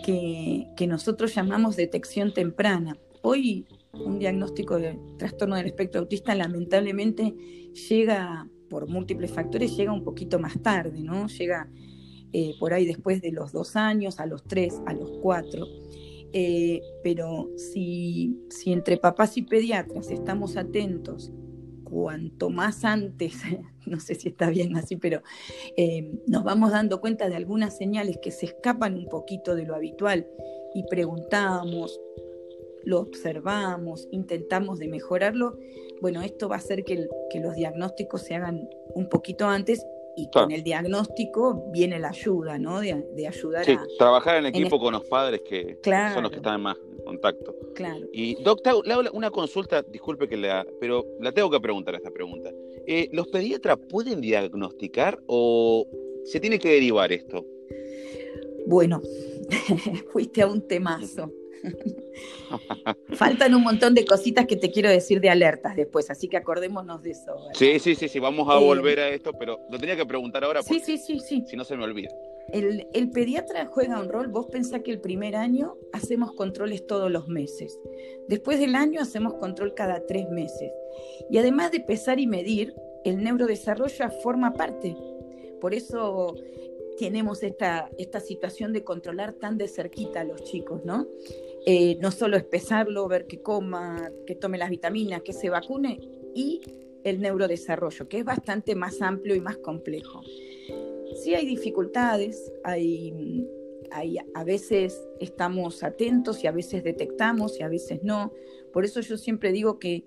que, 0.05 0.87
nosotros 0.87 1.35
llamamos 1.35 1.77
detección 1.77 2.33
temprana. 2.33 2.97
Hoy 3.23 3.67
un 3.93 4.19
diagnóstico 4.19 4.79
de 4.79 4.99
trastorno 5.19 5.57
del 5.57 5.67
espectro 5.67 6.01
autista 6.01 6.35
lamentablemente 6.35 7.35
llega, 7.89 8.49
por 8.71 8.89
múltiples 8.89 9.33
factores, 9.33 9.77
llega 9.77 9.93
un 9.93 10.05
poquito 10.05 10.39
más 10.39 10.61
tarde, 10.63 11.03
¿no? 11.03 11.27
Llega 11.27 11.69
eh, 12.33 12.55
por 12.61 12.75
ahí 12.75 12.87
después 12.87 13.21
de 13.23 13.33
los 13.33 13.53
dos 13.53 13.77
años, 13.77 14.21
a 14.21 14.27
los 14.27 14.45
tres, 14.45 14.81
a 14.87 14.93
los 14.93 15.11
cuatro. 15.23 15.67
Eh, 16.33 16.83
pero 17.03 17.49
si, 17.57 18.39
si 18.51 18.73
entre 18.73 18.99
papás 18.99 19.37
y 19.39 19.43
pediatras 19.43 20.11
estamos 20.11 20.57
atentos, 20.57 21.33
cuanto 21.89 22.51
más 22.51 22.85
antes, 22.85 23.35
no 23.87 24.01
sé 24.01 24.15
si 24.15 24.29
está 24.29 24.51
bien 24.51 24.77
así, 24.77 24.97
pero 24.97 25.23
eh, 25.77 26.11
nos 26.27 26.45
vamos 26.45 26.71
dando 26.71 27.01
cuenta 27.01 27.29
de 27.29 27.37
algunas 27.37 27.77
señales 27.77 28.19
que 28.23 28.31
se 28.31 28.47
escapan 28.47 28.95
un 28.95 29.07
poquito 29.07 29.55
de 29.55 29.65
lo 29.65 29.75
habitual 29.75 30.27
y 30.75 30.85
preguntamos, 30.85 32.01
lo 32.85 33.01
observamos, 33.01 34.09
intentamos 34.11 34.79
de 34.79 34.89
mejorarlo, 34.89 35.59
bueno, 36.01 36.23
esto 36.23 36.49
va 36.49 36.57
a 36.57 36.59
hacer 36.59 36.85
que, 36.85 37.09
que 37.31 37.41
los 37.41 37.55
diagnósticos 37.55 38.23
se 38.23 38.35
hagan 38.35 38.69
un 38.95 39.09
poquito 39.09 39.47
antes 39.47 39.85
y 40.19 40.29
con 40.31 40.51
el 40.51 40.65
diagnóstico 40.65 41.71
viene 41.71 41.99
la 42.01 42.09
ayuda, 42.09 42.59
¿no? 42.59 42.81
De, 42.81 43.27
ayudar 43.27 43.65
sí, 43.65 43.77
trabajar 43.99 44.37
en 44.37 44.47
equipo 44.47 44.79
con 44.81 44.93
los 44.93 45.05
padres 45.05 45.43
que 45.49 45.79
son 45.85 46.25
los 46.25 46.31
que 46.33 46.39
están 46.39 46.61
más 46.61 46.77
contacto. 47.09 47.57
Claro. 47.75 48.07
Y 48.13 48.35
doctor, 48.43 48.87
le 48.87 48.93
hago 48.93 49.03
una 49.15 49.31
consulta, 49.31 49.83
disculpe 49.83 50.29
que 50.29 50.37
la, 50.37 50.67
pero 50.79 51.07
la 51.21 51.33
tengo 51.33 51.51
que 51.51 51.59
preguntar 51.59 51.95
esta 51.95 52.11
pregunta. 52.11 52.53
Eh, 52.87 53.09
¿Los 53.13 53.29
pediatras 53.29 53.79
pueden 53.89 54.21
diagnosticar 54.21 55.19
o 55.27 55.87
se 56.25 56.39
tiene 56.39 56.59
que 56.59 56.71
derivar 56.71 57.11
esto? 57.11 57.47
Bueno, 58.67 59.01
fuiste 60.13 60.43
a 60.43 60.47
un 60.47 60.61
temazo. 60.67 61.33
Faltan 63.13 63.55
un 63.55 63.63
montón 63.63 63.95
de 63.95 64.05
cositas 64.05 64.47
que 64.47 64.57
te 64.57 64.71
quiero 64.71 64.89
decir 64.89 65.21
de 65.21 65.31
alertas 65.31 65.77
después, 65.77 66.11
así 66.11 66.29
que 66.29 66.37
acordémonos 66.37 67.03
de 67.03 67.11
eso. 67.11 67.37
Sí, 67.55 67.79
sí, 67.79 67.95
sí, 67.95 68.09
sí, 68.09 68.19
vamos 68.19 68.49
a 68.49 68.61
eh, 68.61 68.65
volver 68.65 69.01
a 69.01 69.09
esto, 69.09 69.33
pero 69.39 69.61
lo 69.71 69.79
tenía 69.79 69.97
que 69.97 70.07
preguntar 70.07 70.45
ahora 70.45 70.63
porque 70.63 70.81
sí, 70.85 70.99
sí, 70.99 71.21
sí, 71.21 71.45
si 71.47 71.57
no 71.57 71.65
se 71.65 71.77
me 71.77 71.85
olvida. 71.85 72.09
El, 72.53 72.87
el, 72.95 73.11
pediatra 73.11 73.67
juega 73.67 74.01
un 74.01 74.09
rol, 74.09 74.29
vos 74.29 74.47
pensás 74.47 74.81
que 74.83 74.91
el 74.91 75.01
primer 75.01 75.37
año 75.37 75.77
hacemos 75.93 76.33
controles 76.33 76.87
todos 76.87 77.11
los 77.11 77.29
meses, 77.29 77.79
después 78.27 78.59
del 78.59 78.75
año 78.75 79.03
hacemos 79.03 79.35
control 79.35 79.75
cada 79.75 80.07
tres 80.07 80.31
meses, 80.31 80.73
y 81.31 81.37
además 81.37 81.73
de 81.73 81.81
pesar 81.81 82.19
y 82.19 82.27
medir, 82.27 82.75
el 83.05 83.23
neurodesarrollo 83.23 84.11
forma 84.23 84.53
parte. 84.55 84.97
Por 85.61 85.75
eso 85.75 86.35
tenemos 86.99 87.43
esta, 87.43 87.91
esta 87.97 88.21
situación 88.21 88.73
de 88.73 88.85
controlar 88.85 89.33
tan 89.35 89.57
de 89.57 89.69
cerquita 89.69 90.21
a 90.21 90.25
los 90.25 90.43
chicos, 90.45 90.85
¿no? 90.85 91.07
Eh, 91.71 91.99
no 92.01 92.11
solo 92.13 92.39
es 92.39 92.45
pesarlo, 92.45 93.09
ver 93.09 93.27
que 93.27 93.43
coma, 93.43 94.11
que 94.27 94.35
tome 94.35 94.57
las 94.57 94.71
vitaminas, 94.71 95.21
que 95.21 95.35
se 95.35 95.51
vacune, 95.51 96.01
y 96.35 96.63
el 97.05 97.21
neurodesarrollo, 97.21 98.09
que 98.09 98.21
es 98.21 98.25
bastante 98.25 98.75
más 98.75 99.03
amplio 99.03 99.35
y 99.35 99.41
más 99.41 99.59
complejo. 99.59 100.23
Sí 101.23 101.35
hay 101.35 101.45
dificultades, 101.45 102.51
hay, 102.65 103.47
hay, 103.91 104.17
a 104.33 104.45
veces 104.45 104.99
estamos 105.21 105.83
atentos 105.83 106.43
y 106.43 106.47
a 106.47 106.53
veces 106.53 106.85
detectamos 106.85 107.61
y 107.61 107.63
a 107.63 107.69
veces 107.69 108.03
no. 108.03 108.33
Por 108.73 108.87
eso 108.87 109.03
yo 109.03 109.19
siempre 109.19 109.53
digo 109.53 109.79
que, 109.79 110.07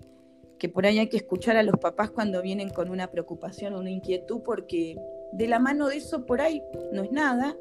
que 0.57 0.67
por 0.67 0.87
ahí 0.87 0.97
hay 0.97 1.09
que 1.09 1.17
escuchar 1.17 1.57
a 1.57 1.63
los 1.63 1.77
papás 1.77 2.09
cuando 2.09 2.41
vienen 2.41 2.71
con 2.71 2.89
una 2.89 3.11
preocupación 3.11 3.75
o 3.75 3.81
una 3.81 3.91
inquietud, 3.91 4.41
porque 4.43 4.97
de 5.31 5.47
la 5.47 5.59
mano 5.59 5.89
de 5.89 5.97
eso 5.97 6.25
por 6.25 6.41
ahí 6.41 6.63
no 6.91 7.03
es 7.03 7.11
nada, 7.11 7.55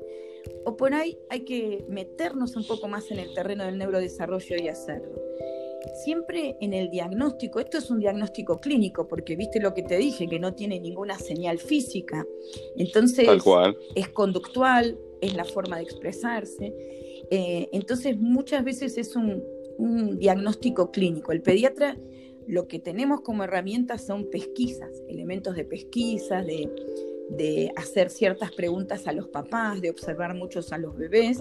o 0.64 0.76
por 0.76 0.94
ahí 0.94 1.18
hay 1.28 1.40
que 1.40 1.84
meternos 1.88 2.56
un 2.56 2.66
poco 2.66 2.88
más 2.88 3.10
en 3.10 3.18
el 3.18 3.32
terreno 3.34 3.64
del 3.64 3.78
neurodesarrollo 3.78 4.56
y 4.56 4.68
hacerlo. 4.68 5.20
Siempre 6.04 6.56
en 6.60 6.74
el 6.74 6.90
diagnóstico, 6.90 7.58
esto 7.58 7.78
es 7.78 7.90
un 7.90 8.00
diagnóstico 8.00 8.60
clínico, 8.60 9.08
porque 9.08 9.36
viste 9.36 9.60
lo 9.60 9.72
que 9.72 9.82
te 9.82 9.96
dije, 9.96 10.28
que 10.28 10.38
no 10.38 10.54
tiene 10.54 10.78
ninguna 10.78 11.18
señal 11.18 11.58
física, 11.58 12.26
entonces 12.76 13.26
es 13.94 14.08
conductual, 14.08 14.98
es 15.22 15.34
la 15.34 15.44
forma 15.44 15.78
de 15.78 15.84
expresarse, 15.84 16.74
eh, 17.30 17.68
entonces 17.72 18.18
muchas 18.18 18.62
veces 18.62 18.98
es 18.98 19.16
un, 19.16 19.42
un 19.78 20.18
diagnóstico 20.18 20.90
clínico. 20.90 21.32
El 21.32 21.40
pediatra 21.40 21.96
lo 22.50 22.66
que 22.66 22.78
tenemos 22.80 23.20
como 23.20 23.44
herramientas 23.44 24.04
son 24.04 24.28
pesquisas, 24.28 24.90
elementos 25.08 25.54
de 25.54 25.64
pesquisas, 25.64 26.44
de, 26.44 26.68
de 27.30 27.72
hacer 27.76 28.10
ciertas 28.10 28.52
preguntas 28.52 29.06
a 29.06 29.12
los 29.12 29.28
papás, 29.28 29.80
de 29.80 29.90
observar 29.90 30.34
muchos 30.34 30.72
a 30.72 30.78
los 30.78 30.96
bebés, 30.96 31.38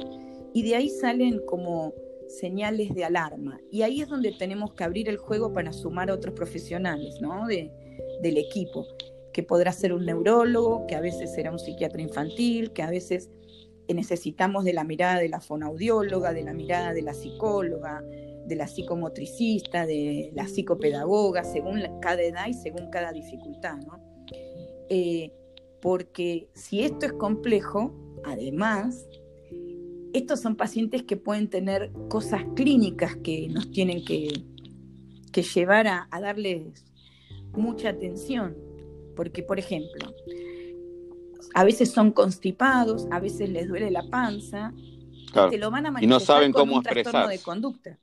y 0.53 0.63
de 0.63 0.75
ahí 0.75 0.89
salen 0.89 1.41
como 1.46 1.93
señales 2.27 2.93
de 2.93 3.05
alarma. 3.05 3.60
Y 3.72 3.81
ahí 3.81 4.01
es 4.01 4.08
donde 4.08 4.31
tenemos 4.31 4.74
que 4.74 4.84
abrir 4.84 5.10
el 5.10 5.17
juego 5.17 5.51
para 5.53 5.74
sumar 5.74 6.10
a 6.10 6.13
otros 6.13 6.36
profesionales 6.36 7.19
¿no? 7.22 7.48
de, 7.48 7.72
del 8.22 8.38
equipo, 8.38 8.86
que 9.34 9.43
podrá 9.43 9.72
ser 9.72 9.93
un 9.93 10.05
neurólogo, 10.05 10.86
que 10.88 10.96
a 10.96 11.01
veces 11.01 11.34
será 11.34 11.51
un 11.51 11.60
psiquiatra 11.60 12.01
infantil, 12.01 12.72
que 12.72 12.84
a 12.84 12.89
veces 12.89 13.29
necesitamos 13.88 14.63
de 14.65 14.74
la 14.74 14.84
mirada 14.84 15.19
de 15.19 15.29
la 15.29 15.41
fonaudióloga, 15.41 16.34
de 16.34 16.43
la 16.43 16.53
mirada 16.53 16.93
de 16.93 17.01
la 17.01 17.13
psicóloga, 17.13 18.03
de 18.46 18.55
la 18.55 18.67
psicomotricista, 18.67 19.86
de 19.86 20.31
la 20.34 20.48
psicopedagoga, 20.48 21.43
según 21.43 21.81
cada 22.00 22.22
edad 22.22 22.48
y 22.48 22.53
según 22.53 22.89
cada 22.89 23.12
dificultad. 23.12 23.77
¿no? 23.77 24.00
Eh, 24.89 25.31
porque 25.81 26.50
si 26.53 26.81
esto 26.81 27.05
es 27.05 27.13
complejo, 27.13 27.93
además, 28.24 29.07
estos 30.13 30.41
son 30.41 30.55
pacientes 30.55 31.03
que 31.03 31.17
pueden 31.17 31.50
tener 31.50 31.91
cosas 32.09 32.43
clínicas 32.55 33.15
que 33.17 33.48
nos 33.50 33.71
tienen 33.71 34.03
que, 34.03 34.43
llevar 35.53 35.88
a, 35.88 36.07
darles 36.12 36.86
mucha 37.53 37.89
atención, 37.89 38.57
porque 39.15 39.41
por 39.41 39.57
ejemplo, 39.57 40.13
a 41.53 41.63
veces 41.63 41.91
son 41.91 42.12
constipados, 42.12 43.07
a 43.09 43.19
veces 43.19 43.50
les 43.50 43.69
duele 43.69 43.89
la 43.89 44.03
panza, 44.09 44.74
y 44.75 45.50
te 45.50 45.57
lo 45.57 45.71
van 45.71 45.86
a 45.86 45.91
manifestar 45.91 46.03
y 46.03 46.07
no 46.07 46.19
saben 46.19 46.51
con 46.51 46.63
cómo 46.63 46.77
un 46.77 46.83
trastorno 46.83 47.27
de 47.29 47.39
conducta 47.39 48.00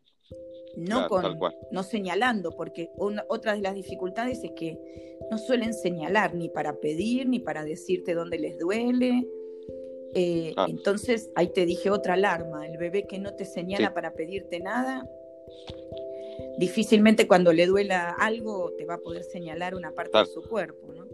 no, 0.76 1.08
con, 1.08 1.38
no 1.70 1.82
señalando, 1.82 2.52
porque 2.52 2.90
otra 3.28 3.54
de 3.54 3.60
las 3.60 3.74
dificultades 3.74 4.44
es 4.44 4.52
que 4.52 4.78
no 5.30 5.38
suelen 5.38 5.74
señalar 5.74 6.34
ni 6.34 6.48
para 6.48 6.76
pedir, 6.76 7.28
ni 7.28 7.40
para 7.40 7.64
decirte 7.64 8.14
dónde 8.14 8.38
les 8.38 8.58
duele. 8.58 9.26
Eh, 10.14 10.52
ah. 10.56 10.66
Entonces, 10.68 11.30
ahí 11.34 11.48
te 11.48 11.66
dije 11.66 11.90
otra 11.90 12.14
alarma, 12.14 12.66
el 12.66 12.78
bebé 12.78 13.06
que 13.06 13.18
no 13.18 13.34
te 13.34 13.44
señala 13.44 13.92
para 13.92 14.14
pedirte 14.14 14.60
nada, 14.60 15.08
difícilmente 16.58 17.26
cuando 17.26 17.52
le 17.52 17.66
duela 17.66 18.10
algo 18.18 18.72
te 18.78 18.84
va 18.84 18.94
a 18.94 18.98
poder 18.98 19.24
señalar 19.24 19.74
una 19.74 19.92
parte 19.92 20.18
de 20.18 20.26
su 20.26 20.42
cuerpo. 20.42 20.92
¿no? 20.92 21.06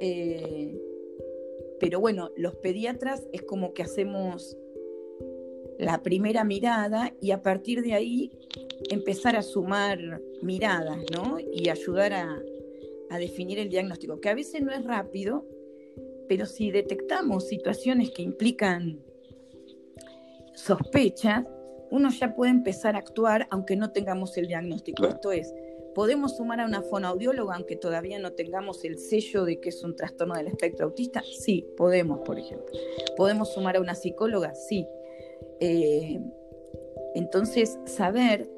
Eh, 0.00 0.80
pero 1.80 2.00
bueno, 2.00 2.30
los 2.36 2.54
pediatras 2.56 3.26
es 3.32 3.42
como 3.42 3.74
que 3.74 3.82
hacemos 3.82 4.56
la 5.78 6.02
primera 6.02 6.44
mirada 6.44 7.12
y 7.20 7.30
a 7.30 7.42
partir 7.42 7.82
de 7.82 7.94
ahí 7.94 8.30
empezar 8.90 9.36
a 9.36 9.42
sumar 9.42 10.20
miradas, 10.42 10.98
¿no? 11.12 11.38
Y 11.38 11.68
ayudar 11.68 12.12
a, 12.12 12.42
a 13.10 13.18
definir 13.18 13.58
el 13.58 13.68
diagnóstico, 13.68 14.20
que 14.20 14.28
a 14.28 14.34
veces 14.34 14.62
no 14.62 14.72
es 14.72 14.84
rápido, 14.84 15.46
pero 16.28 16.46
si 16.46 16.70
detectamos 16.70 17.48
situaciones 17.48 18.10
que 18.10 18.22
implican 18.22 19.00
sospechas, 20.54 21.46
uno 21.90 22.08
ya 22.10 22.34
puede 22.34 22.50
empezar 22.50 22.96
a 22.96 23.00
actuar 23.00 23.46
aunque 23.50 23.76
no 23.76 23.92
tengamos 23.92 24.36
el 24.38 24.46
diagnóstico. 24.46 25.06
Esto 25.06 25.30
es, 25.30 25.52
¿podemos 25.94 26.36
sumar 26.38 26.60
a 26.60 26.64
una 26.64 26.80
fonoaudióloga 26.82 27.54
aunque 27.54 27.76
todavía 27.76 28.18
no 28.18 28.32
tengamos 28.32 28.82
el 28.84 28.98
sello 28.98 29.44
de 29.44 29.60
que 29.60 29.68
es 29.68 29.84
un 29.84 29.94
trastorno 29.94 30.34
del 30.34 30.48
espectro 30.48 30.86
autista? 30.86 31.22
Sí, 31.22 31.66
podemos, 31.76 32.20
por 32.20 32.38
ejemplo. 32.38 32.72
¿Podemos 33.16 33.52
sumar 33.52 33.76
a 33.76 33.80
una 33.80 33.94
psicóloga? 33.94 34.54
Sí. 34.54 34.86
Eh, 35.64 36.18
entonces, 37.14 37.78
saber 37.84 38.50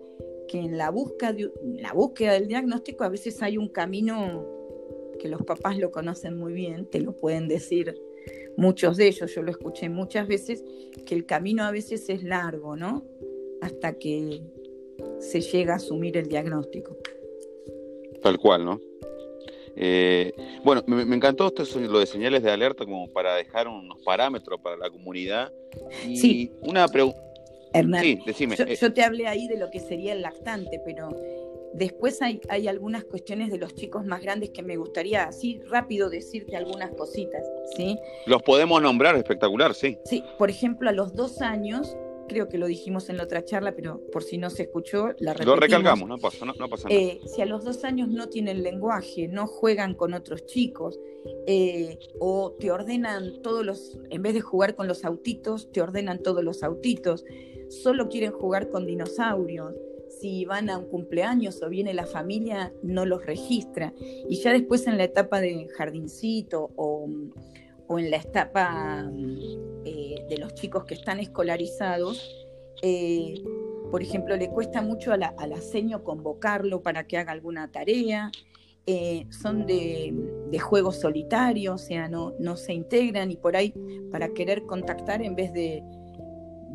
que 0.49 0.59
en 0.59 0.79
la, 0.79 0.89
búsqueda 0.89 1.37
la 1.63 1.93
búsqueda 1.93 2.33
del 2.33 2.49
diagnóstico 2.49 3.05
a 3.05 3.11
veces 3.11 3.43
hay 3.43 3.59
un 3.59 3.69
camino 3.69 4.47
que 5.19 5.29
los 5.29 5.43
papás 5.43 5.77
lo 5.77 5.91
conocen 5.91 6.39
muy 6.39 6.55
bien, 6.55 6.87
te 6.87 7.01
lo 7.01 7.13
pueden 7.15 7.47
decir 7.47 7.95
muchos 8.57 8.97
de 8.97 9.09
ellos, 9.09 9.35
yo 9.35 9.43
lo 9.43 9.51
escuché 9.51 9.91
muchas 9.91 10.27
veces, 10.27 10.65
que 11.05 11.15
el 11.15 11.27
camino 11.27 11.65
a 11.65 11.73
veces 11.73 12.09
es 12.09 12.23
largo, 12.23 12.75
¿no? 12.75 13.05
Hasta 13.61 13.99
que 13.99 14.41
se 15.19 15.43
llega 15.43 15.75
a 15.75 15.77
asumir 15.77 16.17
el 16.17 16.29
diagnóstico. 16.29 16.97
Tal 18.23 18.39
cual, 18.39 18.65
¿no? 18.65 18.81
Eh, 19.77 20.33
bueno, 20.63 20.83
me, 20.87 21.03
encantó 21.03 21.49
esto, 21.49 21.65
lo 21.81 21.99
de 21.99 22.07
señales 22.07 22.43
de 22.43 22.51
alerta 22.51 22.85
como 22.85 23.09
para 23.09 23.35
dejar 23.37 23.69
unos 23.69 24.01
parámetros 24.03 24.61
para 24.61 24.77
la 24.77 24.91
comunidad. 24.91 25.53
Y 26.07 26.17
sí. 26.17 26.53
una 26.63 26.87
pregunta. 26.89 27.21
Hernán, 27.73 28.03
sí, 28.03 28.19
decime. 28.25 28.57
Yo, 28.57 28.67
yo, 28.67 28.93
te 28.93 29.03
hablé 29.03 29.27
ahí 29.27 29.49
de 29.49 29.59
lo 29.59 29.69
que 29.71 29.81
sería 29.81 30.13
el 30.13 30.23
lactante, 30.23 30.81
pero 30.85 31.11
Después 31.75 32.23
hay, 32.23 32.69
algunas 32.69 33.03
cuestiones 33.03 33.51
de 33.51 33.59
los 33.59 33.75
chicos 33.75 34.07
más 34.07 34.23
grandes 34.23 34.51
que 34.51 34.63
me 34.63 34.77
gustaría 34.77 35.25
así 35.25 35.61
rápido 35.69 36.09
decirte 36.09 36.57
algunas 36.57 36.93
cositas, 36.93 37.43
¿sí? 37.77 37.99
Los 38.27 38.45
podemos 38.45 38.81
nombrar, 38.81 39.17
espectacular, 39.17 39.75
sí. 39.75 39.99
Sí, 40.05 40.23
por 40.39 40.51
ejemplo, 40.51 40.89
a 40.89 40.93
los 40.93 41.15
dos 41.15 41.41
años, 41.41 41.97
creo 42.29 42.49
que 42.49 42.59
lo 42.59 42.67
dijimos 42.67 43.09
en 43.09 43.17
la 43.17 43.25
otra 43.25 43.45
charla, 43.45 43.75
pero 43.75 44.01
por 44.13 44.23
si 44.23 44.39
no 44.39 44.51
se 44.51 44.65
escuchó, 44.65 45.09
la 45.19 45.33
repetimos. 45.33 45.47
Lo 45.47 45.57
recalcamos, 45.57 46.09
no 46.09 46.19
pasa, 46.19 46.45
no, 46.45 46.55
pasa 46.69 46.89
nada. 46.89 47.01
Eh, 47.01 47.21
si 47.27 47.43
a 47.43 47.47
los 47.47 47.65
dos 47.65 47.85
años 47.85 48.09
no 48.09 48.29
tienen 48.29 48.63
lenguaje, 48.63 49.29
no 49.29 49.47
juegan 49.47 49.95
con 49.95 50.15
otros 50.15 50.47
chicos, 50.47 50.99
eh, 51.47 51.99
o 52.21 52.53
te 52.59 52.71
ordenan 52.71 53.43
todos 53.43 53.65
los, 53.65 53.99
en 54.11 54.23
vez 54.23 54.35
de 54.35 54.41
jugar 54.41 54.75
con 54.75 54.87
los 54.87 55.05
autitos, 55.05 55.71
te 55.73 55.81
ordenan 55.81 56.23
todos 56.23 56.45
los 56.45 56.63
autitos, 56.63 57.25
solo 57.69 58.09
quieren 58.09 58.33
jugar 58.33 58.71
con 58.71 58.87
dinosaurios, 58.87 59.75
si 60.21 60.45
van 60.45 60.71
a 60.71 60.79
un 60.79 60.87
cumpleaños 60.87 61.63
o 61.63 61.69
viene 61.69 61.93
la 61.93 62.07
familia, 62.07 62.73
no 62.83 63.05
los 63.05 63.27
registra. 63.27 63.93
Y 64.29 64.37
ya 64.37 64.53
después 64.53 64.87
en 64.87 64.97
la 64.97 65.05
etapa 65.05 65.41
de 65.41 65.69
jardincito 65.77 66.71
o, 66.77 67.07
en 67.91 68.11
la 68.11 68.17
etapa 68.17 69.11
de 70.29 70.39
los 70.39 70.55
chicos 70.55 70.85
que 70.85 70.95
están 70.95 71.21
escolarizados, 71.21 72.47
eh, 72.83 73.43
por 73.91 74.03
ejemplo, 74.03 74.37
le 74.37 74.49
cuesta 74.49 74.83
mucho 74.83 75.13
a 75.13 75.17
la, 75.17 75.35
a 75.39 75.99
convocarlo 76.03 76.83
para 76.83 77.07
que 77.07 77.17
haga 77.17 77.33
alguna 77.33 77.71
tarea. 77.71 78.31
Eh, 78.87 79.27
son 79.31 79.65
de, 79.67 80.13
de 80.51 80.59
juego 80.59 80.93
solitario, 80.93 81.75
o 81.75 81.79
sea, 81.79 82.07
no, 82.09 82.35
no 82.39 82.57
se 82.57 82.75
integran 82.75 83.31
y 83.31 83.37
por 83.37 83.57
ahí 83.57 83.73
para 84.11 84.35
querer 84.35 84.67
contactar 84.67 85.23
en 85.23 85.35
vez 85.35 85.55
de, 85.55 85.83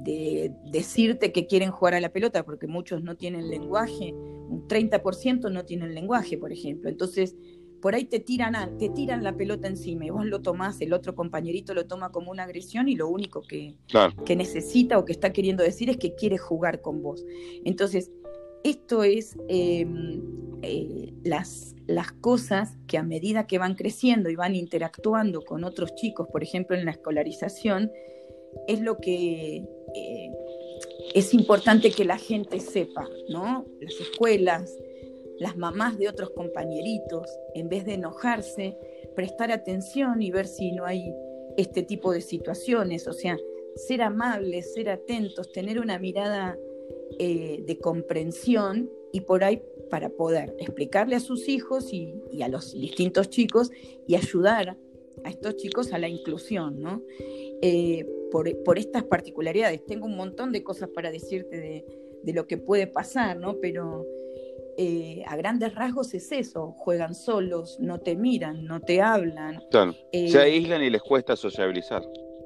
de 0.04 0.52
decirte 0.72 1.32
que 1.32 1.46
quieren 1.46 1.72
jugar 1.72 1.94
a 1.94 2.00
la 2.00 2.10
pelota, 2.10 2.44
porque 2.44 2.66
muchos 2.68 3.04
no 3.04 3.16
tienen 3.16 3.50
lenguaje, 3.50 4.14
un 4.14 4.68
30% 4.68 5.52
no 5.52 5.66
tienen 5.66 5.94
lenguaje, 5.94 6.38
por 6.38 6.52
ejemplo. 6.52 6.90
Entonces, 6.90 7.36
por 7.82 7.96
ahí 7.96 8.06
te 8.06 8.20
tiran, 8.20 8.78
te 8.78 8.90
tiran 8.90 9.24
la 9.24 9.36
pelota 9.36 9.68
encima 9.68 10.06
y 10.06 10.10
vos 10.10 10.26
lo 10.26 10.42
tomás, 10.42 10.82
el 10.82 10.94
otro 10.94 11.16
compañerito 11.16 11.74
lo 11.74 11.86
toma 11.88 12.12
como 12.12 12.32
una 12.32 12.44
agresión 12.44 12.90
y 12.90 12.96
lo 12.96 13.08
único 13.08 13.42
que, 13.42 13.76
que 14.26 14.36
necesita 14.36 14.98
o 14.98 15.06
que 15.06 15.12
está 15.12 15.32
queriendo 15.32 15.64
decir 15.64 15.90
es 15.90 15.98
que 15.98 16.16
quiere 16.16 16.38
jugar 16.38 16.82
con 16.82 17.02
vos. 17.02 17.26
Entonces, 17.64 18.12
esto 18.64 19.04
es 19.04 19.38
em, 19.48 20.22
eh, 20.62 21.14
las, 21.24 21.76
las 21.88 22.12
cosas 22.12 22.78
que 22.88 22.98
a 22.98 23.04
medida 23.04 23.48
que 23.48 23.58
van 23.58 23.76
creciendo 23.76 24.30
y 24.30 24.36
van 24.36 24.56
interactuando 24.56 25.42
con 25.42 25.64
otros 25.64 25.96
chicos, 25.96 26.28
por 26.32 26.44
ejemplo, 26.44 26.76
en 26.76 26.86
la 26.86 26.92
escolarización, 26.92 27.92
es 28.68 28.82
lo 28.82 28.98
que 28.98 29.64
eh, 29.96 30.32
es 31.14 31.34
importante 31.34 31.92
que 31.92 32.06
la 32.06 32.18
gente 32.18 32.60
sepa, 32.60 33.08
¿no? 33.30 33.66
Las 33.80 33.94
escuelas, 34.00 34.76
las 35.40 35.58
mamás 35.58 35.98
de 35.98 36.10
otros 36.10 36.32
compañeritos, 36.32 37.30
en 37.56 37.70
vez 37.70 37.86
de 37.86 37.96
enojarse, 37.96 38.78
prestar 39.16 39.52
atención 39.52 40.22
y 40.22 40.32
ver 40.32 40.48
si 40.48 40.72
no 40.72 40.86
hay 40.86 41.14
este 41.58 41.84
tipo 41.84 42.12
de 42.12 42.22
situaciones, 42.22 43.08
o 43.08 43.14
sea, 43.14 43.38
ser 43.76 44.02
amables, 44.02 44.74
ser 44.74 44.90
atentos, 44.90 45.52
tener 45.52 45.80
una 45.80 46.00
mirada 46.00 46.58
eh, 47.18 47.64
de 47.66 47.78
comprensión 47.80 48.90
y 49.12 49.22
por 49.22 49.44
ahí 49.44 49.62
para 49.90 50.10
poder 50.10 50.56
explicarle 50.60 51.16
a 51.16 51.20
sus 51.20 51.50
hijos 51.50 51.92
y, 51.94 52.14
a 52.42 52.48
los 52.48 52.74
distintos 52.74 53.30
chicos 53.30 53.72
y 54.08 54.16
ayudar 54.16 54.78
a 55.24 55.30
estos 55.30 55.56
chicos 55.58 55.92
a 55.92 55.98
la 55.98 56.08
inclusión, 56.08 56.80
¿no? 56.80 57.02
Eh, 57.62 58.06
por, 58.32 58.78
estas 58.78 59.04
particularidades. 59.04 59.86
Tengo 59.86 60.06
un 60.06 60.16
montón 60.16 60.52
de 60.52 60.64
cosas 60.64 60.90
para 60.90 61.12
decirte 61.12 61.58
de, 61.58 62.34
lo 62.34 62.46
que 62.46 62.58
puede 62.58 62.86
pasar, 62.86 63.38
¿no? 63.38 63.58
Pero 63.60 64.06
eh, 64.82 65.26
a 65.28 65.36
grandes 65.36 65.76
rasgos 65.76 66.14
es 66.14 66.32
eso, 66.32 66.72
juegan 66.78 67.14
solos, 67.14 67.78
no 67.82 68.00
te 68.00 68.16
miran, 68.16 68.64
no 68.64 68.80
te 68.80 69.02
hablan. 69.02 69.62
Claro. 69.70 69.94
Eh, 70.14 70.30
se 70.30 70.40
aíslan 70.40 70.82
y 70.82 70.90
les 70.90 71.02
cuesta 71.02 71.36
sociabilizar. 71.36 72.02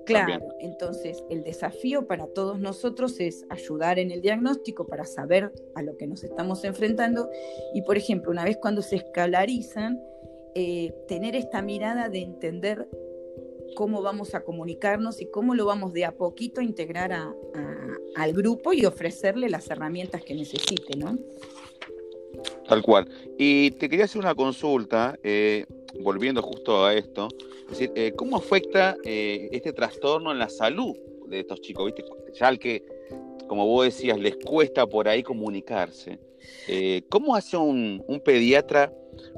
Claro, 0.08 0.44
entonces 0.60 1.24
el 1.30 1.44
desafío 1.44 2.08
para 2.08 2.26
todos 2.26 2.60
nosotros 2.60 3.20
es 3.20 3.46
ayudar 3.52 4.00
en 4.00 4.10
el 4.10 4.22
diagnóstico 4.22 4.88
para 4.88 5.06
saber 5.06 5.54
a 5.76 5.84
lo 5.84 5.96
que 5.96 6.08
nos 6.08 6.24
estamos 6.24 6.64
enfrentando 6.64 7.30
y, 7.76 7.84
por 7.84 7.98
ejemplo, 7.98 8.32
una 8.32 8.46
vez 8.46 8.58
cuando 8.60 8.82
se 8.82 8.96
escalarizan, 8.96 10.02
tener 11.08 11.36
esta 11.36 11.62
mirada 11.62 12.10
de 12.10 12.20
entender 12.20 12.90
cómo 13.76 14.02
vamos 14.02 14.34
a 14.34 14.44
comunicarnos 14.44 15.22
y 15.22 15.28
cómo 15.28 15.54
lo 15.54 15.66
vamos 15.66 15.94
de 15.94 16.06
a 16.06 16.14
poquito 16.14 16.62
a 16.62 16.64
integrar 16.64 17.14
al 18.16 18.34
grupo 18.34 18.74
y 18.74 18.86
ofrecerle 18.86 19.50
las 19.50 19.70
herramientas 19.70 20.24
que 20.24 20.34
necesite, 20.34 20.98
¿no? 20.98 21.18
Tal 22.68 22.82
cual. 22.82 23.08
Y 23.38 23.72
te 23.72 23.90
quería 23.90 24.06
hacer 24.06 24.22
una 24.22 24.36
consulta, 24.36 25.18
eh, 25.24 25.66
volviendo 26.00 26.42
justo 26.42 26.86
a 26.86 26.94
esto, 26.94 27.28
es 27.64 27.80
decir, 27.80 27.92
eh, 27.96 28.14
¿cómo 28.16 28.38
afecta 28.38 28.96
eh, 29.04 29.50
este 29.52 29.74
trastorno 29.74 30.32
en 30.32 30.40
la 30.40 30.50
salud 30.50 30.96
de 31.28 31.42
estos 31.42 31.62
chicos? 31.62 31.86
¿Viste? 31.86 32.06
Ya 32.34 32.48
al 32.48 32.60
que, 32.60 32.84
como 33.48 33.66
vos 33.66 33.86
decías, 33.86 34.18
les 34.18 34.38
cuesta 34.38 34.88
por 34.88 35.08
ahí 35.08 35.24
comunicarse. 35.24 36.20
¿Cómo 37.10 37.36
hace 37.36 37.56
un, 37.56 38.04
un, 38.08 38.20
pediatra 38.20 38.94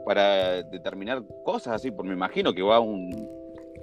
para 0.06 0.64
determinar 0.64 1.24
cosas 1.44 1.76
así? 1.76 1.92
Porque 1.92 2.10
me 2.10 2.16
imagino 2.16 2.54
que 2.54 2.62
va 2.62 2.80
un, 2.80 3.30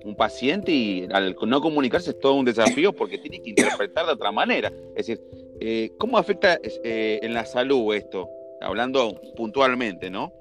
un 0.04 0.16
paciente 0.16 0.72
y 0.72 1.06
al 1.12 1.36
no 1.46 1.60
comunicarse 1.60 2.10
es 2.10 2.20
todo 2.20 2.34
un 2.34 2.44
desafío 2.44 2.92
porque 2.92 3.18
tiene 3.18 3.40
que 3.40 3.50
interpretar 3.50 4.06
de 4.06 4.12
otra 4.12 4.32
manera. 4.32 4.72
Es 4.96 5.06
decir, 5.06 5.92
¿cómo 5.98 6.18
afecta 6.18 6.58
en 6.82 7.34
la 7.34 7.44
salud 7.44 7.94
esto? 7.94 8.28
Hablando 8.62 9.20
puntualmente, 9.36 10.10
¿no? 10.10 10.32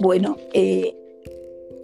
Bueno, 0.00 0.36
eh, 0.52 0.94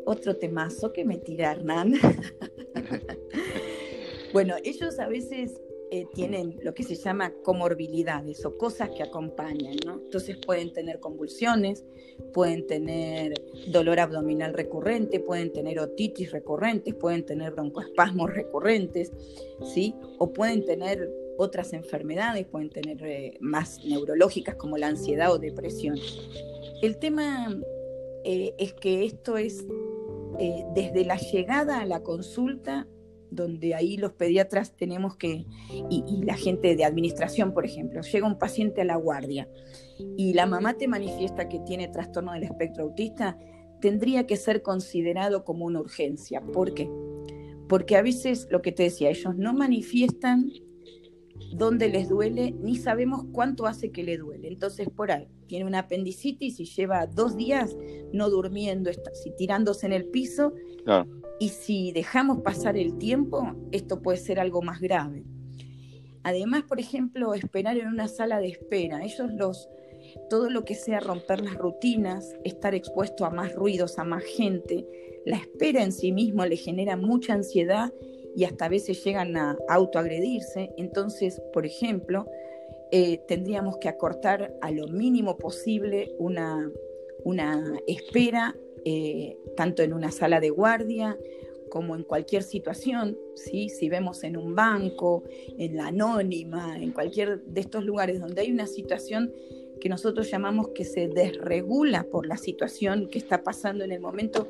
otro 0.05 0.37
temazo 0.37 0.93
que 0.93 1.05
me 1.05 1.19
tira 1.19 1.53
Hernán. 1.53 1.95
bueno, 4.33 4.57
ellos 4.63 4.99
a 4.99 5.09
veces 5.09 5.61
eh, 5.91 6.07
tienen 6.13 6.59
lo 6.63 6.75
que 6.75 6.83
se 6.83 6.97
llama 6.97 7.33
comorbilidades 7.43 8.45
o 8.45 8.59
cosas 8.59 8.91
que 8.91 9.03
acompañan, 9.03 9.77
¿no? 9.87 10.01
Entonces 10.03 10.37
pueden 10.45 10.73
tener 10.73 10.99
convulsiones, 10.99 11.85
pueden 12.33 12.67
tener 12.67 13.35
dolor 13.69 14.01
abdominal 14.01 14.55
recurrente, 14.55 15.21
pueden 15.21 15.53
tener 15.53 15.79
otitis 15.79 16.33
recurrentes, 16.33 16.95
pueden 16.95 17.25
tener 17.25 17.53
broncoespasmos 17.53 18.35
recurrentes, 18.35 19.13
¿sí? 19.73 19.95
O 20.19 20.33
pueden 20.33 20.65
tener 20.65 21.09
otras 21.39 21.73
enfermedades, 21.73 22.47
pueden 22.47 22.71
tener 22.71 23.05
eh, 23.05 23.37
más 23.41 23.85
neurológicas 23.85 24.57
como 24.57 24.79
la 24.79 24.89
ansiedad 24.89 25.33
o 25.33 25.39
depresión. 25.39 25.97
El 26.83 26.99
tema 26.99 27.57
eh, 28.25 28.55
es 28.59 28.75
que 28.75 29.05
esto 29.05 29.37
es 29.37 29.65
desde 30.75 31.05
la 31.05 31.17
llegada 31.17 31.81
a 31.81 31.87
la 31.87 32.03
consulta 32.03 32.89
donde 33.35 33.75
ahí 33.75 33.97
los 33.97 34.13
pediatras 34.13 34.75
tenemos 34.77 35.17
que, 35.17 35.47
y, 35.91 36.23
la 36.25 36.35
gente 36.35 36.77
de 36.77 36.85
administración, 36.85 37.53
por 37.53 37.65
ejemplo, 37.65 38.01
llega 38.03 38.27
un 38.27 38.39
paciente 38.39 38.83
a 38.83 38.85
la 38.85 38.97
guardia 38.97 39.49
y 40.17 40.35
la 40.35 40.47
mamá 40.47 40.75
te 40.75 40.89
manifiesta 40.89 41.49
que 41.49 41.59
tiene 41.61 41.89
trastorno 41.89 42.33
del 42.33 42.45
espectro 42.45 42.85
autista, 42.85 43.37
tendría 43.81 44.27
que 44.27 44.37
ser 44.37 44.63
considerado 44.63 45.45
como 45.45 45.67
una 45.67 45.81
urgencia. 45.81 46.41
¿Por 46.41 46.75
qué? 46.75 46.89
Porque 47.69 47.97
a 47.97 48.03
veces, 48.03 48.47
lo 48.51 48.63
que 48.63 48.73
te 48.73 48.85
decía, 48.85 49.11
ellos 49.11 49.37
no 49.37 49.53
manifiestan 49.53 50.51
dónde 51.53 51.89
les 51.89 52.09
duele, 52.09 52.53
ni 52.53 52.77
sabemos 52.77 53.25
cuánto 53.33 53.67
hace 53.67 53.91
que 53.91 54.03
le 54.03 54.19
duele. 54.19 54.49
Entonces, 54.49 54.89
por 54.89 55.11
ahí, 55.11 55.29
tiene 55.47 55.65
una 55.65 55.81
apendicitis 55.81 56.61
y 56.61 56.65
lleva 56.65 57.07
dos 57.07 57.37
días 57.37 57.77
no 58.13 58.31
durmiendo, 58.31 58.91
si 59.13 59.31
tirándose 59.37 59.87
en 59.87 59.93
el 59.93 60.07
piso. 60.07 60.53
Y 61.41 61.49
si 61.49 61.93
dejamos 61.93 62.41
pasar 62.43 62.77
el 62.77 62.97
tiempo, 62.99 63.55
esto 63.73 64.01
puede 64.03 64.19
ser 64.19 64.39
algo 64.39 64.63
más 64.63 64.81
grave. 64.81 65.25
Además, 66.23 66.63
por 66.63 66.81
ejemplo, 66.81 67.35
esperar 67.35 67.77
en 67.77 67.89
una 67.89 68.09
sala 68.09 68.39
de 68.39 68.49
espera. 68.49 69.05
Ellos 69.05 69.31
los, 69.35 69.69
todo 70.31 70.49
lo 70.49 70.65
que 70.65 70.75
sea 70.75 71.01
romper 71.01 71.41
las 71.41 71.55
rutinas, 71.55 72.35
estar 72.45 72.75
expuesto 72.75 73.25
a 73.25 73.31
más 73.31 73.55
ruidos, 73.55 73.99
a 73.99 74.05
más 74.05 74.25
gente, 74.25 74.87
la 75.27 75.37
espera 75.37 75.83
en 75.83 75.93
sí 75.93 76.13
mismo 76.13 76.45
le 76.45 76.57
genera 76.57 76.97
mucha 76.97 77.35
ansiedad 77.35 77.93
y 78.37 78.45
hasta 78.45 78.67
a 78.67 78.69
veces 78.69 79.03
llegan 79.05 79.37
a 79.37 79.57
autoagredirse. 79.69 80.73
Entonces, 80.77 81.41
por 81.53 81.67
ejemplo, 81.67 82.27
eh, 82.91 83.19
tendríamos 83.27 83.79
que 83.79 83.89
acortar 83.89 84.55
a 84.61 84.71
lo 84.71 84.87
mínimo 84.89 85.37
posible 85.37 86.15
una, 86.19 86.71
una 87.25 87.79
espera, 87.87 88.55
eh, 88.85 89.37
tanto 89.57 89.83
en 89.83 89.93
una 89.93 90.11
sala 90.11 90.41
de 90.41 90.51
guardia 90.51 91.19
como 91.71 91.97
en 91.97 92.05
cualquier 92.05 92.45
situación, 92.45 93.19
¿sí? 93.35 93.69
si 93.69 93.89
vemos 93.89 94.23
en 94.23 94.37
un 94.37 94.55
banco, 94.55 95.25
en 95.59 95.77
la 95.77 95.89
anónima, 95.89 96.77
en 96.81 96.93
cualquier 96.93 97.43
de 97.43 97.61
estos 97.63 97.85
lugares 97.85 98.21
donde 98.21 98.43
hay 98.43 98.53
una 98.53 98.69
situación 98.69 99.33
que 99.81 99.89
nosotros 99.89 100.31
llamamos 100.31 100.69
que 100.69 100.85
se 100.85 101.09
desregula 101.09 102.05
por 102.05 102.27
la 102.27 102.37
situación 102.37 103.09
que 103.09 103.19
está 103.19 103.43
pasando 103.43 103.83
en 103.83 103.91
el 103.91 104.01
momento, 104.01 104.47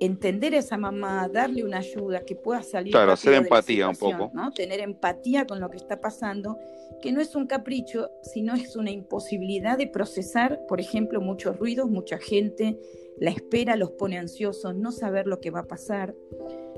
entender 0.00 0.54
a 0.54 0.58
esa 0.58 0.76
mamá, 0.76 1.28
darle 1.28 1.64
una 1.64 1.78
ayuda, 1.78 2.20
que 2.20 2.34
pueda 2.34 2.62
salir. 2.62 2.92
Claro, 2.92 3.12
hacer 3.12 3.34
empatía 3.34 3.88
un 3.88 3.96
poco. 3.96 4.30
¿no? 4.34 4.50
Tener 4.52 4.80
empatía 4.80 5.46
con 5.46 5.60
lo 5.60 5.70
que 5.70 5.76
está 5.76 6.00
pasando, 6.00 6.58
que 7.02 7.12
no 7.12 7.20
es 7.20 7.34
un 7.34 7.46
capricho, 7.46 8.10
sino 8.22 8.54
es 8.54 8.76
una 8.76 8.90
imposibilidad 8.90 9.78
de 9.78 9.86
procesar, 9.86 10.60
por 10.68 10.80
ejemplo, 10.80 11.20
muchos 11.20 11.58
ruidos, 11.58 11.90
mucha 11.90 12.18
gente, 12.18 12.78
la 13.18 13.30
espera 13.30 13.76
los 13.76 13.92
pone 13.92 14.18
ansiosos, 14.18 14.74
no 14.74 14.92
saber 14.92 15.26
lo 15.26 15.40
que 15.40 15.50
va 15.50 15.60
a 15.60 15.66
pasar. 15.66 16.14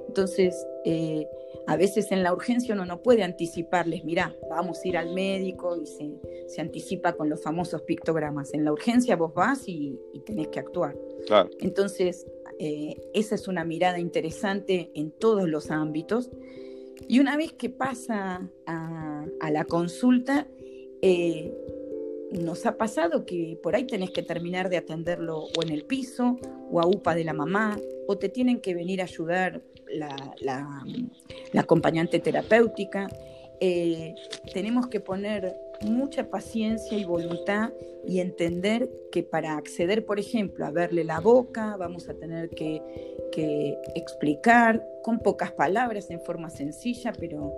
Entonces, 0.09 0.67
eh, 0.85 1.27
a 1.67 1.77
veces 1.77 2.11
en 2.11 2.23
la 2.23 2.33
urgencia 2.33 2.75
uno 2.75 2.85
no 2.85 3.03
puede 3.03 3.23
anticiparles, 3.23 4.05
mira, 4.05 4.37
vamos 4.49 4.81
a 4.83 4.89
ir 4.89 4.97
al 4.97 5.15
médico 5.15 5.77
y 5.77 5.87
se, 5.87 6.21
se, 6.49 6.61
anticipa 6.61 7.13
con 7.13 7.29
los 7.29 7.43
famosos 7.43 7.83
pictogramas. 7.83 8.53
En 8.55 8.65
la 8.65 8.73
urgencia 8.73 9.15
vos 9.15 9.33
vas 9.35 9.69
y, 9.69 10.01
y 10.13 10.21
tenés 10.21 10.49
que 10.49 10.59
actuar. 10.59 10.97
Claro. 11.27 11.51
Entonces, 11.61 12.27
eh, 12.63 13.11
esa 13.15 13.35
es 13.37 13.49
una 13.49 13.65
mirada 13.65 13.99
interesante 13.99 14.91
en 14.95 15.13
todos 15.13 15.49
los 15.49 15.71
ámbitos. 15.71 16.31
Y 17.09 17.19
una 17.19 17.39
vez 17.39 17.55
que 17.55 17.71
pasa 17.71 18.47
a, 18.67 19.51
la 19.51 19.65
consulta, 19.65 20.47
eh, 21.01 21.57
nos 22.33 22.67
ha 22.67 22.77
pasado 22.77 23.25
que 23.25 23.59
por 23.63 23.75
ahí 23.75 23.87
tenés 23.87 24.11
que 24.11 24.23
terminar 24.23 24.69
de 24.69 24.77
atenderlo 24.77 25.39
o 25.39 25.63
en 25.63 25.71
el 25.71 25.85
piso 25.87 26.39
o 26.71 26.83
a 26.83 26.87
UPA 26.87 27.15
de 27.15 27.25
la 27.25 27.33
mamá, 27.33 27.81
o 28.07 28.19
te 28.19 28.29
tienen 28.29 28.61
que 28.61 28.75
venir 28.75 29.01
a 29.01 29.05
ayudar 29.05 29.63
la 29.89 30.85
acompañante 31.57 32.21
terapéutica. 32.21 33.09
Eh, 33.61 34.15
tenemos 34.53 34.89
que 34.89 35.01
poner 35.01 35.57
mucha 35.83 36.29
paciencia 36.29 36.97
y 36.97 37.05
voluntad 37.05 37.73
y 38.07 38.21
entender 38.21 38.91
que 39.11 39.23
para 39.23 39.57
acceder, 39.57 40.05
por 40.05 40.19
ejemplo, 40.19 40.67
a 40.67 40.71
verle 40.71 41.05
la 41.05 41.21
boca, 41.21 41.77
vamos 41.77 42.09
a 42.09 42.15
tener 42.15 42.51
que, 42.51 42.83
explicar 43.95 44.85
con 45.03 45.21
pocas 45.21 45.53
palabras, 45.53 46.11
en 46.11 46.21
forma 46.21 46.51
sencilla, 46.51 47.13
pero, 47.19 47.55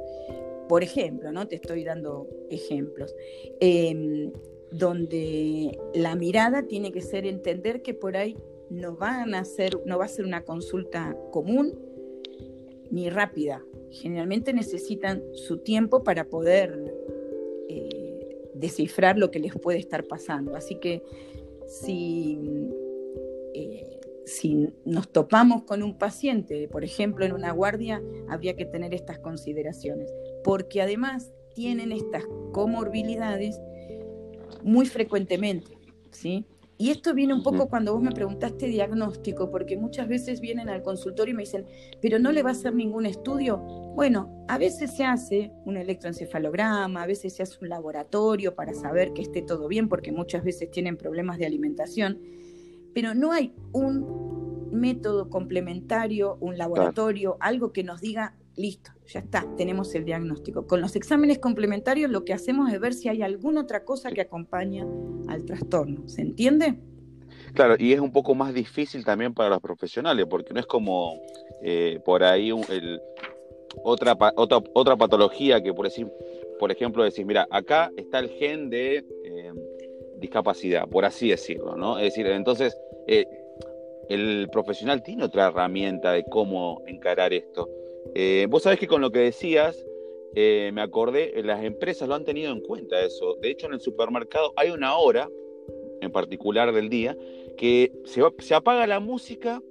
por 0.68 0.82
ejemplo, 0.82 1.32
¿no? 1.32 1.48
Te 1.48 1.56
estoy 1.56 1.82
dando 1.82 2.28
ejemplos. 2.50 3.14
Em, 3.58 4.30
donde 4.70 5.78
la 5.94 6.14
mirada 6.14 6.66
tiene 6.66 6.92
que 6.92 7.02
ser 7.02 7.26
entender 7.26 7.82
que 7.82 7.94
por 7.94 8.16
ahí 8.16 8.37
no 8.70 8.96
van 8.96 9.35
a 9.35 9.40
hacer, 9.40 9.78
no 9.85 9.98
va 9.98 10.06
a 10.06 10.08
ser 10.08 10.24
una 10.24 10.44
consulta 10.44 11.16
común 11.30 11.78
ni 12.90 13.11
rápida, 13.11 13.62
generalmente 13.90 14.52
necesitan 14.52 15.22
su 15.35 15.58
tiempo 15.58 16.02
para 16.02 16.28
poder 16.28 16.94
eh, 17.68 18.01
descifrar 18.54 19.18
lo 19.18 19.30
que 19.30 19.38
les 19.38 19.54
puede 19.54 19.78
estar 19.78 20.04
pasando. 20.04 20.56
Así 20.56 20.76
que 20.76 21.02
si, 21.66 22.38
eh, 23.54 24.00
si 24.24 24.68
nos 24.84 25.10
topamos 25.10 25.62
con 25.64 25.82
un 25.82 25.98
paciente, 25.98 26.68
por 26.68 26.84
ejemplo, 26.84 27.24
en 27.24 27.32
una 27.32 27.52
guardia, 27.52 28.02
habría 28.28 28.54
que 28.56 28.64
tener 28.64 28.94
estas 28.94 29.18
consideraciones, 29.18 30.12
porque 30.44 30.82
además 30.82 31.32
tienen 31.54 31.92
estas 31.92 32.24
comorbilidades 32.52 33.60
muy 34.62 34.86
frecuentemente, 34.86 35.76
¿sí? 36.10 36.46
Y 36.82 36.90
esto 36.90 37.14
viene 37.14 37.32
un 37.32 37.44
poco 37.44 37.68
cuando 37.68 37.92
vos 37.92 38.02
me 38.02 38.10
preguntaste 38.10 38.66
diagnóstico, 38.66 39.52
porque 39.52 39.76
muchas 39.76 40.08
veces 40.08 40.40
vienen 40.40 40.68
al 40.68 40.82
consultorio 40.82 41.32
y 41.32 41.36
me 41.36 41.44
dicen, 41.44 41.64
pero 42.00 42.18
no 42.18 42.32
le 42.32 42.42
va 42.42 42.48
a 42.48 42.54
hacer 42.54 42.74
ningún 42.74 43.06
estudio. 43.06 43.58
Bueno, 43.94 44.44
a 44.48 44.58
veces 44.58 44.96
se 44.96 45.04
hace 45.04 45.52
un 45.64 45.76
electroencefalograma, 45.76 47.04
a 47.04 47.06
veces 47.06 47.36
se 47.36 47.44
hace 47.44 47.56
un 47.62 47.68
laboratorio 47.68 48.56
para 48.56 48.74
saber 48.74 49.12
que 49.12 49.22
esté 49.22 49.42
todo 49.42 49.68
bien, 49.68 49.88
porque 49.88 50.10
muchas 50.10 50.42
veces 50.42 50.72
tienen 50.72 50.96
problemas 50.96 51.38
de 51.38 51.46
alimentación, 51.46 52.18
pero 52.92 53.14
no 53.14 53.30
hay 53.30 53.54
un 53.70 54.72
método 54.72 55.30
complementario, 55.30 56.36
un 56.40 56.58
laboratorio, 56.58 57.36
algo 57.38 57.72
que 57.72 57.84
nos 57.84 58.00
diga, 58.00 58.34
listo, 58.56 58.90
ya 59.06 59.20
está, 59.20 59.46
tenemos 59.56 59.94
el 59.94 60.04
diagnóstico. 60.04 60.66
Con 60.66 60.80
los 60.80 60.96
exámenes 60.96 61.38
complementarios 61.38 62.10
lo 62.10 62.24
que 62.24 62.32
hacemos 62.32 62.72
es 62.72 62.80
ver 62.80 62.94
si 62.94 63.08
hay 63.08 63.22
alguna 63.22 63.62
otra 63.62 63.84
cosa 63.84 64.10
que 64.10 64.20
acompaña 64.20 64.86
al 65.28 65.44
trastorno. 65.44 66.08
¿Se 66.08 66.22
entiende? 66.22 66.78
Claro, 67.54 67.76
y 67.78 67.92
es 67.92 68.00
un 68.00 68.12
poco 68.12 68.34
más 68.34 68.54
difícil 68.54 69.04
también 69.04 69.34
para 69.34 69.50
los 69.50 69.60
profesionales, 69.60 70.26
porque 70.28 70.54
no 70.54 70.60
es 70.60 70.66
como 70.66 71.20
eh, 71.62 72.00
por 72.04 72.24
ahí 72.24 72.50
otra, 73.82 74.16
otra, 74.36 74.58
otra 74.74 74.96
patología 74.96 75.62
que 75.62 75.74
por, 75.74 75.86
decir, 75.86 76.10
por 76.58 76.72
ejemplo 76.72 77.04
decir, 77.04 77.26
mira, 77.26 77.46
acá 77.50 77.90
está 77.96 78.20
el 78.20 78.30
gen 78.30 78.70
de 78.70 79.04
eh, 79.24 79.52
discapacidad, 80.16 80.88
por 80.88 81.04
así 81.04 81.28
decirlo, 81.28 81.76
¿no? 81.76 81.98
Es 81.98 82.04
decir, 82.04 82.26
entonces 82.26 82.76
eh, 83.06 83.26
el 84.08 84.48
profesional 84.50 85.02
tiene 85.02 85.24
otra 85.24 85.48
herramienta 85.48 86.12
de 86.12 86.24
cómo 86.24 86.82
encarar 86.86 87.32
esto. 87.32 87.68
Eh, 88.14 88.46
vos 88.48 88.62
sabés 88.62 88.78
que 88.78 88.86
con 88.86 89.00
lo 89.00 89.10
que 89.10 89.20
decías, 89.20 89.84
eh, 90.34 90.70
me 90.72 90.80
acordé, 90.80 91.42
las 91.42 91.62
empresas 91.62 92.08
lo 92.08 92.14
han 92.14 92.24
tenido 92.24 92.52
en 92.52 92.60
cuenta 92.60 93.02
eso. 93.02 93.36
De 93.40 93.50
hecho, 93.50 93.66
en 93.66 93.74
el 93.74 93.80
supermercado 93.80 94.52
hay 94.56 94.70
una 94.70 94.96
hora, 94.96 95.28
en 96.00 96.10
particular 96.10 96.72
del 96.72 96.88
día, 96.88 97.16
que 97.56 97.92
se, 98.04 98.54
apaga 98.54 98.86
la 98.86 99.00
música 99.00 99.62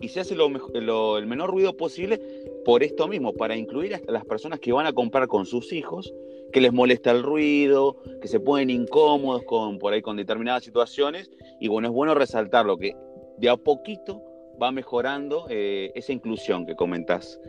y 0.00 0.08
se 0.08 0.20
hace 0.20 0.34
lo, 0.34 1.18
el 1.18 1.26
menor 1.26 1.50
ruido 1.50 1.76
posible 1.76 2.20
por 2.64 2.82
esto 2.82 3.06
mismo, 3.06 3.34
para 3.34 3.56
incluir 3.56 3.94
a 3.94 4.00
las 4.08 4.24
personas 4.24 4.58
que 4.58 4.72
van 4.72 4.86
a 4.86 4.92
comprar 4.92 5.28
con 5.28 5.46
sus 5.46 5.72
hijos, 5.72 6.12
que 6.52 6.60
les 6.60 6.72
molesta 6.72 7.10
el 7.10 7.22
ruido, 7.22 7.96
que 8.20 8.28
se 8.28 8.40
ponen 8.40 8.70
incómodos 8.70 9.44
con, 9.44 9.78
por 9.78 9.92
ahí 9.92 10.02
con 10.02 10.16
determinadas 10.16 10.64
situaciones. 10.64 11.30
Y 11.60 11.68
bueno, 11.68 11.88
es 11.88 11.94
bueno 11.94 12.14
resaltar 12.14 12.66
lo 12.66 12.76
que 12.78 12.96
de 13.38 13.48
a 13.48 13.56
poquito 13.56 14.22
va 14.60 14.72
mejorando 14.72 15.46
eh, 15.48 15.92
esa 15.94 16.12
inclusión 16.12 16.66
que 16.66 16.74
comentás. 16.74 17.40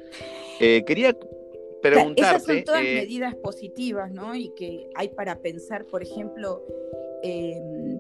Eh, 0.60 0.84
quería 0.86 1.16
preguntarte... 1.82 2.22
Esas 2.22 2.44
son 2.44 2.64
todas 2.64 2.84
eh, 2.84 2.96
medidas 2.96 3.36
positivas, 3.36 4.12
¿no? 4.12 4.36
Y 4.36 4.50
que 4.56 4.90
hay 4.96 5.10
para 5.10 5.40
pensar, 5.40 5.86
por 5.86 6.02
ejemplo, 6.02 6.64
em, 7.24 8.00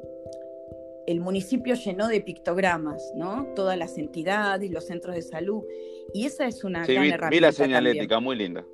el 1.07 1.19
municipio 1.19 1.75
llenó 1.75 2.07
de 2.07 2.21
pictogramas, 2.21 3.11
¿no? 3.15 3.47
Todas 3.55 3.77
las 3.77 3.97
entidades, 3.97 4.71
los 4.71 4.85
centros 4.85 5.15
de 5.15 5.21
salud. 5.21 5.63
Y 6.13 6.25
esa 6.25 6.47
es 6.47 6.63
una 6.63 6.85
gran 6.85 7.03
herramienta. 7.03 7.29
Vi 7.29 7.39
la 7.39 7.51
señalética, 7.51 8.19
muy 8.19 8.35
linda. 8.35 8.65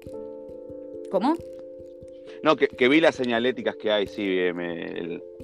¿Cómo? 1.10 1.36
No, 2.44 2.56
que, 2.56 2.88
vi 2.88 3.02
las 3.02 3.16
señaléticas 3.16 3.76
que 3.76 3.92
hay, 3.92 4.08
sí, 4.08 4.38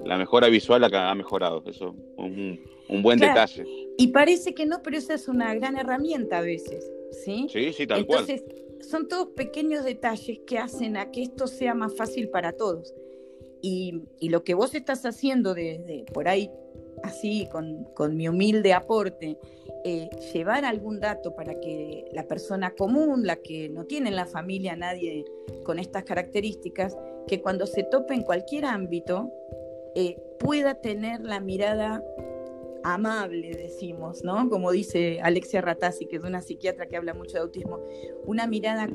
la 0.06 0.17
mejora 0.17 0.47
visual 0.47 0.84
ha 0.84 1.15
mejorado, 1.15 1.62
eso, 1.67 1.93
un, 2.15 2.60
un 2.88 3.04
buen 3.04 3.19
detalle. 3.19 3.65
Y 3.97 4.07
parece 4.07 4.53
que 4.53 4.65
no, 4.65 4.81
pero 4.83 4.97
esa 4.97 5.15
es 5.15 5.27
una 5.27 5.53
gran 5.55 5.77
herramienta 5.77 6.38
a 6.38 6.41
veces, 6.41 6.89
¿sí? 7.12 7.47
Sí, 7.51 7.73
sí, 7.73 7.88
tal 7.88 8.01
Entonces, 8.01 8.43
son 8.81 9.07
todos 9.07 9.29
pequeños 9.29 9.83
detalles 9.83 10.39
que 10.45 10.60
hacen 10.60 10.97
a 10.97 11.12
que 11.12 11.23
esto 11.23 11.47
sea 11.47 11.73
más 11.73 11.95
fácil 11.95 12.29
para 12.29 12.53
todos. 12.53 12.93
Y, 13.62 14.03
lo 14.21 14.43
que 14.43 14.53
vos 14.53 14.75
estás 14.75 15.05
haciendo 15.05 15.53
de, 15.53 16.05
por 16.13 16.27
ahí, 16.27 16.51
así, 17.03 17.47
con, 17.51 18.15
mi 18.15 18.27
humilde 18.27 18.73
aporte, 18.73 19.39
eh, 19.83 20.10
llevar 20.33 20.63
algún 20.63 20.99
dato 20.99 21.36
para 21.36 21.60
que 21.60 22.05
la 22.13 22.27
persona 22.27 22.75
común, 22.75 23.25
la 23.25 23.38
que 23.38 23.69
no 23.69 23.86
tiene 23.86 24.10
en 24.10 24.15
la 24.15 24.25
familia 24.25 24.75
nadie 24.75 25.25
con 25.63 25.79
estas 25.79 26.03
características, 26.03 26.95
que 27.27 27.41
cuando 27.41 27.65
se 27.65 27.83
tope 27.83 28.13
en 28.13 28.21
cualquier 28.21 28.65
ámbito, 28.65 29.31
eh, 29.95 30.17
pueda 30.39 30.75
tener 30.75 31.21
la 31.21 31.39
mirada 31.39 32.03
amable, 32.93 33.52
decimos, 33.56 34.23
¿no? 34.23 34.50
Como 34.50 34.71
dice 34.71 35.19
Alexia 35.21 35.62
Ratazzi, 35.62 36.06
que 36.06 36.17
es 36.17 36.23
una 36.23 36.41
psiquiatra 36.41 36.88
que 36.88 36.97
habla 36.97 37.13
mucho 37.13 37.34
de 37.34 37.39
autismo, 37.39 37.80
una 38.26 38.47
mirada 38.47 38.88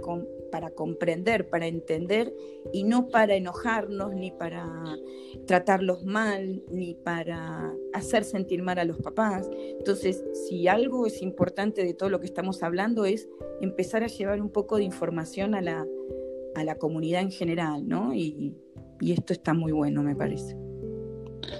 para 0.51 0.71
comprender, 0.71 1.49
para 1.49 1.67
entender 1.67 2.35
y 2.73 2.85
no 2.85 3.09
para 3.09 3.35
enojarnos, 3.35 4.15
ni 4.15 4.31
para 4.31 4.67
tratarlos 5.47 6.05
mal, 6.05 6.63
ni 6.71 6.95
para 6.95 7.75
hacer 7.93 8.25
sentir 8.25 8.63
mal 8.63 8.79
a 8.79 8.85
los 8.85 8.99
papás. 8.99 9.51
Entonces, 9.79 10.25
si 10.49 10.69
algo 10.69 11.07
es 11.07 11.23
importante 11.23 11.85
de 11.85 11.95
todo 11.95 12.09
lo 12.09 12.21
que 12.21 12.27
estamos 12.27 12.63
hablando 12.63 13.05
es 13.05 13.29
empezar 13.61 14.03
a 14.03 14.09
llevar 14.09 14.41
un 14.41 14.51
poco 14.51 14.77
de 14.77 14.85
información 14.85 15.55
a 15.55 15.61
la, 15.61 15.87
a 16.55 16.65
la 16.65 16.77
comunidad 16.77 17.23
en 17.23 17.31
general, 17.31 17.87
¿no? 17.87 18.15
Y, 18.15 18.55
y 19.01 19.13
esto 19.13 19.33
está 19.33 19.55
muy 19.55 19.73
bueno, 19.73 20.03
me 20.03 20.15
parece. 20.15 20.57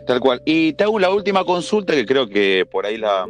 Tal 0.07 0.21
cual. 0.21 0.43
Y 0.45 0.73
te 0.75 0.85
hago 0.85 0.99
la 0.99 1.11
última 1.11 1.45
consulta 1.45 1.95
que 1.95 2.07
creo 2.07 2.29
que 2.29 2.67
por 2.71 2.87
ahí 2.87 2.99
la 2.99 3.27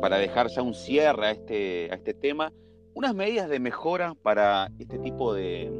para 0.00 0.18
dejar 0.18 0.48
ya 0.48 0.62
un 0.62 0.74
cierre 0.74 1.26
a 1.26 1.30
este, 1.32 1.88
a 1.90 1.94
este 1.94 2.14
tema, 2.14 2.52
unas 2.94 3.14
medidas 3.14 3.48
de 3.48 3.58
mejora 3.58 4.14
para 4.22 4.70
este 4.78 4.98
tipo 4.98 5.34
de, 5.34 5.72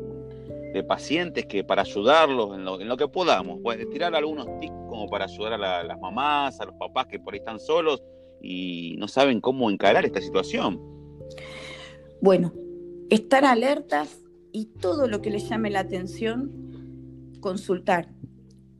pacientes 0.86 1.46
que 1.46 1.64
para 1.64 1.82
ayudarlos 1.82 2.54
en 2.54 2.64
lo, 2.64 2.96
que 2.98 3.08
podamos, 3.08 3.60
pues, 3.62 3.88
tirar 3.88 4.14
algunos 4.14 4.46
tips 4.60 4.74
como 4.90 5.08
para 5.08 5.24
ayudar 5.24 5.54
a 5.54 5.82
las 5.82 5.98
mamás, 5.98 6.60
a 6.60 6.66
los 6.66 6.74
papás 6.74 7.06
que 7.06 7.18
por 7.18 7.32
ahí 7.32 7.38
están 7.38 7.58
solos 7.58 8.02
y 8.42 8.94
no 8.98 9.08
saben 9.08 9.40
cómo 9.40 9.70
encarar 9.70 10.04
esta 10.04 10.20
situación. 10.20 10.78
Bueno, 12.20 12.52
estar 13.08 13.46
alertas 13.46 14.20
y 14.52 14.66
todo 14.66 15.08
lo 15.08 15.22
que 15.22 15.30
les 15.30 15.48
llame 15.48 15.70
la 15.70 15.80
atención, 15.80 16.52
consultar. 17.40 18.10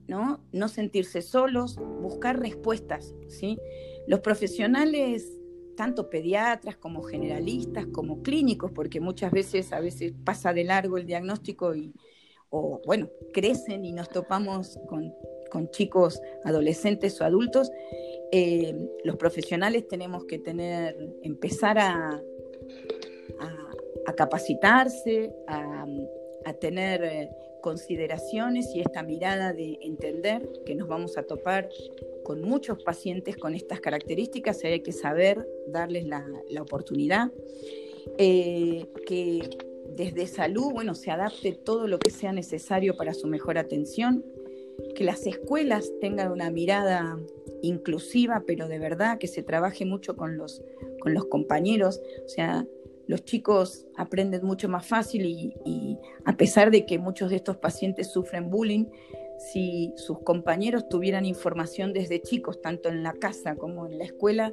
¿No? 0.09 0.41
No 0.53 0.69
sentirse 0.69 1.23
solos, 1.23 1.77
buscar 1.77 2.39
respuestas, 2.39 3.15
¿sí? 3.29 3.59
Los 4.07 4.21
profesionales, 4.21 5.33
tanto 5.77 6.11
pediatras 6.11 6.77
como 6.77 7.03
generalistas, 7.03 7.87
como 7.87 8.23
clínicos, 8.23 8.73
porque 8.73 9.01
muchas 9.01 9.31
veces 9.31 9.73
a 9.73 9.81
veces 9.81 10.13
pasa 10.25 10.53
de 10.53 10.65
largo 10.65 10.97
el 10.97 11.07
diagnóstico 11.07 11.75
y, 11.75 11.93
o 12.51 12.81
bueno, 12.87 13.11
crecen 13.33 13.85
y 13.85 13.93
nos 13.93 14.09
topamos 14.09 14.79
con, 14.89 15.13
chicos 15.71 16.21
adolescentes 16.45 17.19
o 17.19 17.25
adultos, 17.25 17.71
eh, 18.31 18.77
los 19.05 19.17
profesionales 19.17 19.89
tenemos 19.89 20.27
que 20.27 20.39
tener, 20.39 20.95
empezar 21.23 21.79
a, 21.79 22.21
a, 24.07 24.13
capacitarse, 24.13 25.35
a, 25.47 26.53
tener 26.61 27.05
eh, 27.05 27.31
consideraciones 27.67 28.73
y 28.77 28.81
esta 28.81 29.03
mirada 29.03 29.53
de 29.53 29.77
entender 29.81 30.49
que 30.65 30.77
nos 30.77 30.87
vamos 30.87 31.19
a 31.19 31.25
topar 31.25 31.69
con 32.23 32.41
muchos 32.41 32.81
pacientes 32.85 33.37
con 33.37 33.57
estas 33.57 33.81
características 33.81 34.63
hay 34.63 34.83
que 34.83 34.93
saber 34.93 35.45
darles 35.67 36.07
la, 36.07 36.25
oportunidad. 36.63 37.33
Eh, 38.19 38.87
que 39.05 39.59
desde 39.97 40.29
salud, 40.29 40.75
bueno, 40.75 40.95
se 40.95 41.11
adapte 41.11 41.55
todo 41.55 41.89
lo 41.89 41.99
que 41.99 42.13
sea 42.13 42.31
necesario 42.31 42.97
para 42.97 43.15
su 43.15 43.27
mejor 43.27 43.59
atención, 43.59 44.25
que 44.95 45.03
las 45.03 45.27
escuelas 45.27 45.91
tengan 46.01 46.31
una 46.31 46.53
mirada 46.53 47.19
inclusiva, 47.63 48.45
pero 48.47 48.69
de 48.69 48.79
verdad 48.79 49.19
que 49.19 49.27
se 49.27 49.43
trabaje 49.43 49.85
mucho 49.85 50.15
con 50.15 50.37
los, 50.37 50.63
con 51.01 51.15
los 51.15 51.25
compañeros, 51.25 52.01
o 52.25 52.29
sea, 52.29 52.65
los 53.07 53.25
chicos 53.25 53.87
aprenden 53.97 54.45
mucho 54.45 54.69
más 54.69 54.87
fácil 54.87 55.25
y, 55.27 55.99
a 56.25 56.37
pesar 56.37 56.71
de 56.71 56.87
que 56.87 56.99
muchos 56.99 57.31
de 57.31 57.37
estos 57.37 57.57
pacientes 57.57 58.09
sufren 58.09 58.51
bullying, 58.51 58.87
si 59.39 59.93
sus 59.97 60.21
compañeros 60.21 60.89
tuvieran 60.89 61.25
información 61.25 61.93
desde 61.93 62.23
chicos, 62.23 62.61
tanto 62.61 62.89
en 62.89 63.03
la 63.03 63.13
casa 63.13 63.55
como 63.57 63.87
en 63.87 63.99
la 63.99 64.05
escuela, 64.05 64.53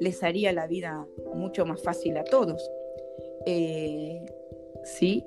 les 0.00 0.22
haría 0.22 0.52
la 0.52 0.66
vida 0.66 1.06
mucho 1.34 1.64
más 1.64 1.82
fácil 1.82 2.16
a 2.16 2.24
todos. 2.24 2.70
Eh, 3.46 4.20
sí, 4.84 5.24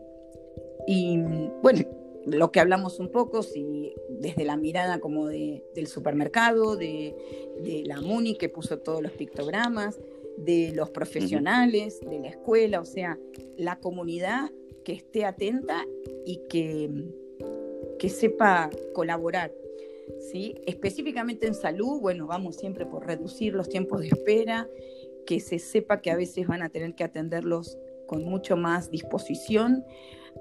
y 0.86 1.18
bueno, 1.62 1.86
lo 2.26 2.52
que 2.52 2.60
hablamos 2.60 3.00
un 3.00 3.10
poco, 3.10 3.42
si 3.42 3.94
desde 4.10 4.44
la 4.44 4.58
mirada 4.58 5.00
como 5.00 5.28
del 5.28 5.88
supermercado, 5.88 6.76
de, 6.76 7.16
de 7.64 7.84
la 7.86 8.02
MUNI 8.02 8.38
que 8.38 8.50
puso 8.50 8.80
todos 8.80 9.02
los 9.02 9.14
pictogramas, 9.14 10.00
de 10.46 10.72
los 10.74 10.90
profesionales, 10.90 12.00
de 12.02 12.20
la 12.20 12.30
escuela, 12.30 12.80
o 12.80 12.86
sea, 12.86 13.18
la 13.58 13.80
comunidad 13.80 14.52
que 14.84 14.94
esté 14.94 15.26
atenta 15.26 15.86
y 16.26 16.42
que, 16.50 16.90
que 17.98 18.10
sepa 18.10 18.70
colaborar. 18.94 19.54
¿sí? 20.32 20.56
Específicamente 20.66 21.48
en 21.48 21.54
salud, 21.54 22.00
bueno, 22.02 22.28
vamos 22.28 22.56
siempre 22.56 22.86
por 22.86 23.06
reducir 23.06 23.54
los 23.54 23.70
tiempos 23.70 24.02
de 24.02 24.08
espera, 24.08 24.68
que 25.26 25.40
se 25.40 25.60
sepa 25.60 26.02
que 26.02 26.12
a 26.12 26.16
veces 26.16 26.48
van 26.48 26.62
a 26.62 26.70
tener 26.70 26.96
que 26.96 27.04
atenderlos 27.04 27.78
con 28.08 28.24
mucho 28.24 28.58
más 28.58 28.90
disposición, 28.90 29.86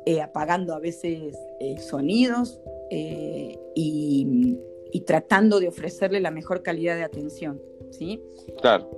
eh, 0.06 0.22
apagando 0.22 0.74
a 0.74 0.78
veces 0.78 1.36
eh, 1.60 1.76
sonidos 1.78 2.60
eh, 2.90 3.58
y, 3.74 4.56
y, 4.92 5.00
tratando 5.02 5.60
de 5.60 5.68
ofrecerle 5.68 6.20
la 6.20 6.30
mejor 6.30 6.62
calidad 6.62 6.96
de 6.96 7.02
atención. 7.02 7.60
¿sí? 7.90 8.22
Claro. 8.62 8.88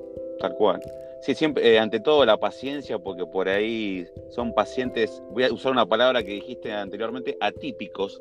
Tal 0.40 0.54
cual. 0.54 0.80
Sí, 1.20 1.34
siempre, 1.34 1.70
eh, 1.70 1.78
ante 1.78 2.00
todo 2.00 2.24
la 2.24 2.38
paciencia, 2.38 2.98
porque 2.98 3.26
por 3.26 3.48
ahí 3.48 4.06
son 4.30 4.54
pacientes, 4.54 5.22
voy 5.30 5.44
a 5.44 5.52
usar 5.52 5.70
una 5.70 5.84
palabra 5.84 6.22
que 6.22 6.32
dijiste 6.32 6.72
anteriormente, 6.72 7.36
atípicos, 7.40 8.20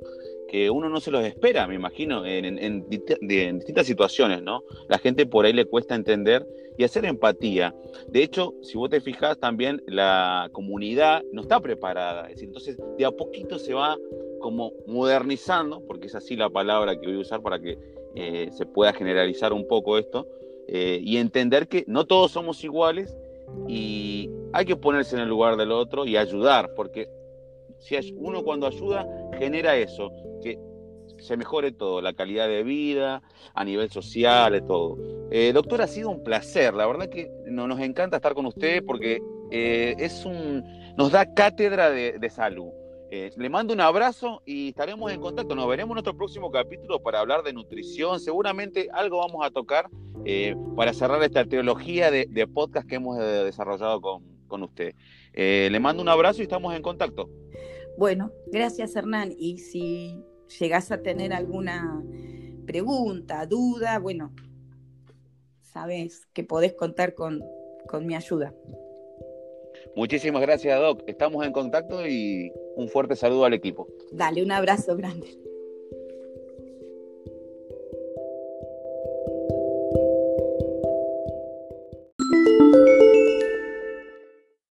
que 0.49 0.69
uno 0.69 0.89
no 0.89 0.99
se 0.99 1.11
los 1.11 1.23
espera, 1.23 1.65
me 1.65 1.75
imagino, 1.75 2.25
en, 2.25 2.89
distintas 2.89 3.85
situaciones, 3.85 4.41
¿no? 4.41 4.63
La 4.89 4.97
gente 4.97 5.25
por 5.25 5.45
ahí 5.45 5.53
le 5.53 5.65
cuesta 5.65 5.95
entender 5.95 6.45
y 6.77 6.83
hacer 6.83 7.05
empatía. 7.05 7.73
De 8.07 8.23
hecho, 8.23 8.55
si 8.63 8.77
vos 8.77 8.89
te 8.89 8.99
fijas, 8.99 9.39
también 9.39 9.81
la 9.85 10.49
comunidad 10.51 11.23
no 11.31 11.41
está 11.41 11.59
preparada. 11.61 12.23
Es 12.23 12.35
decir, 12.35 12.47
entonces, 12.47 12.77
de 12.97 13.05
a 13.05 13.11
poquito 13.11 13.59
se 13.59 13.73
va 13.73 13.97
como 14.39 14.73
modernizando, 14.87 15.81
porque 15.85 16.07
es 16.07 16.15
así 16.15 16.35
la 16.35 16.49
palabra 16.49 16.99
que 16.99 17.07
voy 17.07 17.17
a 17.17 17.19
usar 17.19 17.41
para 17.41 17.59
que 17.59 17.77
eh, 18.15 18.49
se 18.51 18.65
pueda 18.65 18.91
generalizar 18.91 19.53
un 19.53 19.67
poco 19.67 19.97
esto, 19.97 20.27
eh, 20.71 20.99
y 21.03 21.17
entender 21.17 21.67
que 21.67 21.83
no 21.87 22.05
todos 22.05 22.31
somos 22.31 22.63
iguales 22.63 23.17
y 23.67 24.29
hay 24.53 24.65
que 24.65 24.75
ponerse 24.75 25.15
en 25.15 25.23
el 25.23 25.29
lugar 25.29 25.57
del 25.57 25.71
otro 25.71 26.05
y 26.05 26.15
ayudar, 26.15 26.75
porque 26.75 27.09
si 27.79 27.95
uno 28.15 28.43
cuando 28.43 28.67
ayuda 28.67 29.07
genera 29.39 29.75
eso, 29.75 30.11
que 30.43 30.59
se 31.17 31.35
mejore 31.37 31.71
todo, 31.71 32.01
la 32.01 32.13
calidad 32.13 32.47
de 32.47 32.61
vida, 32.61 33.23
a 33.55 33.65
nivel 33.65 33.89
social, 33.89 34.63
todo. 34.67 34.97
Eh, 35.31 35.53
doctor, 35.53 35.81
ha 35.81 35.87
sido 35.87 36.11
un 36.11 36.23
placer, 36.23 36.75
la 36.75 36.85
verdad 36.85 37.09
que 37.09 37.31
nos 37.47 37.79
encanta 37.79 38.17
estar 38.17 38.35
con 38.35 38.45
usted 38.45 38.85
porque 38.85 39.23
eh, 39.49 39.95
es 39.97 40.23
un, 40.23 40.63
nos 40.97 41.11
da 41.11 41.33
cátedra 41.33 41.89
de 41.89 42.29
salud. 42.29 42.69
Eh, 43.11 43.31
le 43.37 43.49
mando 43.49 43.73
un 43.73 43.81
abrazo 43.81 44.43
y 44.45 44.69
estaremos 44.69 45.11
en 45.11 45.19
contacto. 45.19 45.55
Nos 45.55 45.67
veremos 45.67 45.91
en 45.91 45.95
nuestro 45.95 46.15
próximo 46.15 46.51
capítulo 46.51 47.01
para 47.01 47.19
hablar 47.19 47.41
de 47.41 47.53
nutrición. 47.53 48.19
Seguramente 48.19 48.87
algo 48.93 49.17
vamos 49.17 49.43
a 49.45 49.49
tocar 49.49 49.89
eh, 50.25 50.55
para 50.75 50.93
cerrar 50.93 51.21
esta 51.23 51.43
teología 51.43 52.11
de, 52.11 52.47
podcast 52.47 52.87
que 52.87 52.95
hemos 52.95 53.17
eh, 53.19 53.43
desarrollado 53.43 53.99
con, 54.01 54.63
usted. 54.63 54.93
le 55.33 55.79
mando 55.79 56.03
un 56.03 56.09
abrazo 56.09 56.41
y 56.41 56.43
estamos 56.43 56.75
en 56.75 56.83
contacto. 56.83 57.29
Bueno, 57.97 58.31
gracias 58.47 58.95
Hernán. 58.95 59.33
Y 59.37 59.57
si 59.57 60.23
llegas 60.59 60.91
a 60.91 61.01
tener 61.01 61.33
alguna 61.33 62.03
pregunta, 62.67 63.45
duda, 63.47 63.97
bueno, 63.97 64.31
sabes 65.63 66.27
que 66.33 66.43
podés 66.43 66.73
contar 66.73 67.15
con, 67.15 67.41
con 67.87 68.05
mi 68.05 68.15
ayuda. 68.15 68.53
Muchísimas 69.95 70.41
gracias, 70.41 70.79
Doc. 70.79 71.03
Estamos 71.07 71.45
en 71.45 71.51
contacto 71.51 72.05
y 72.07 72.51
un 72.75 72.87
fuerte 72.89 73.15
saludo 73.15 73.45
al 73.45 73.53
equipo. 73.53 73.87
Dale, 74.11 74.43
un 74.43 74.51
abrazo 74.51 74.95
grande. 74.95 75.27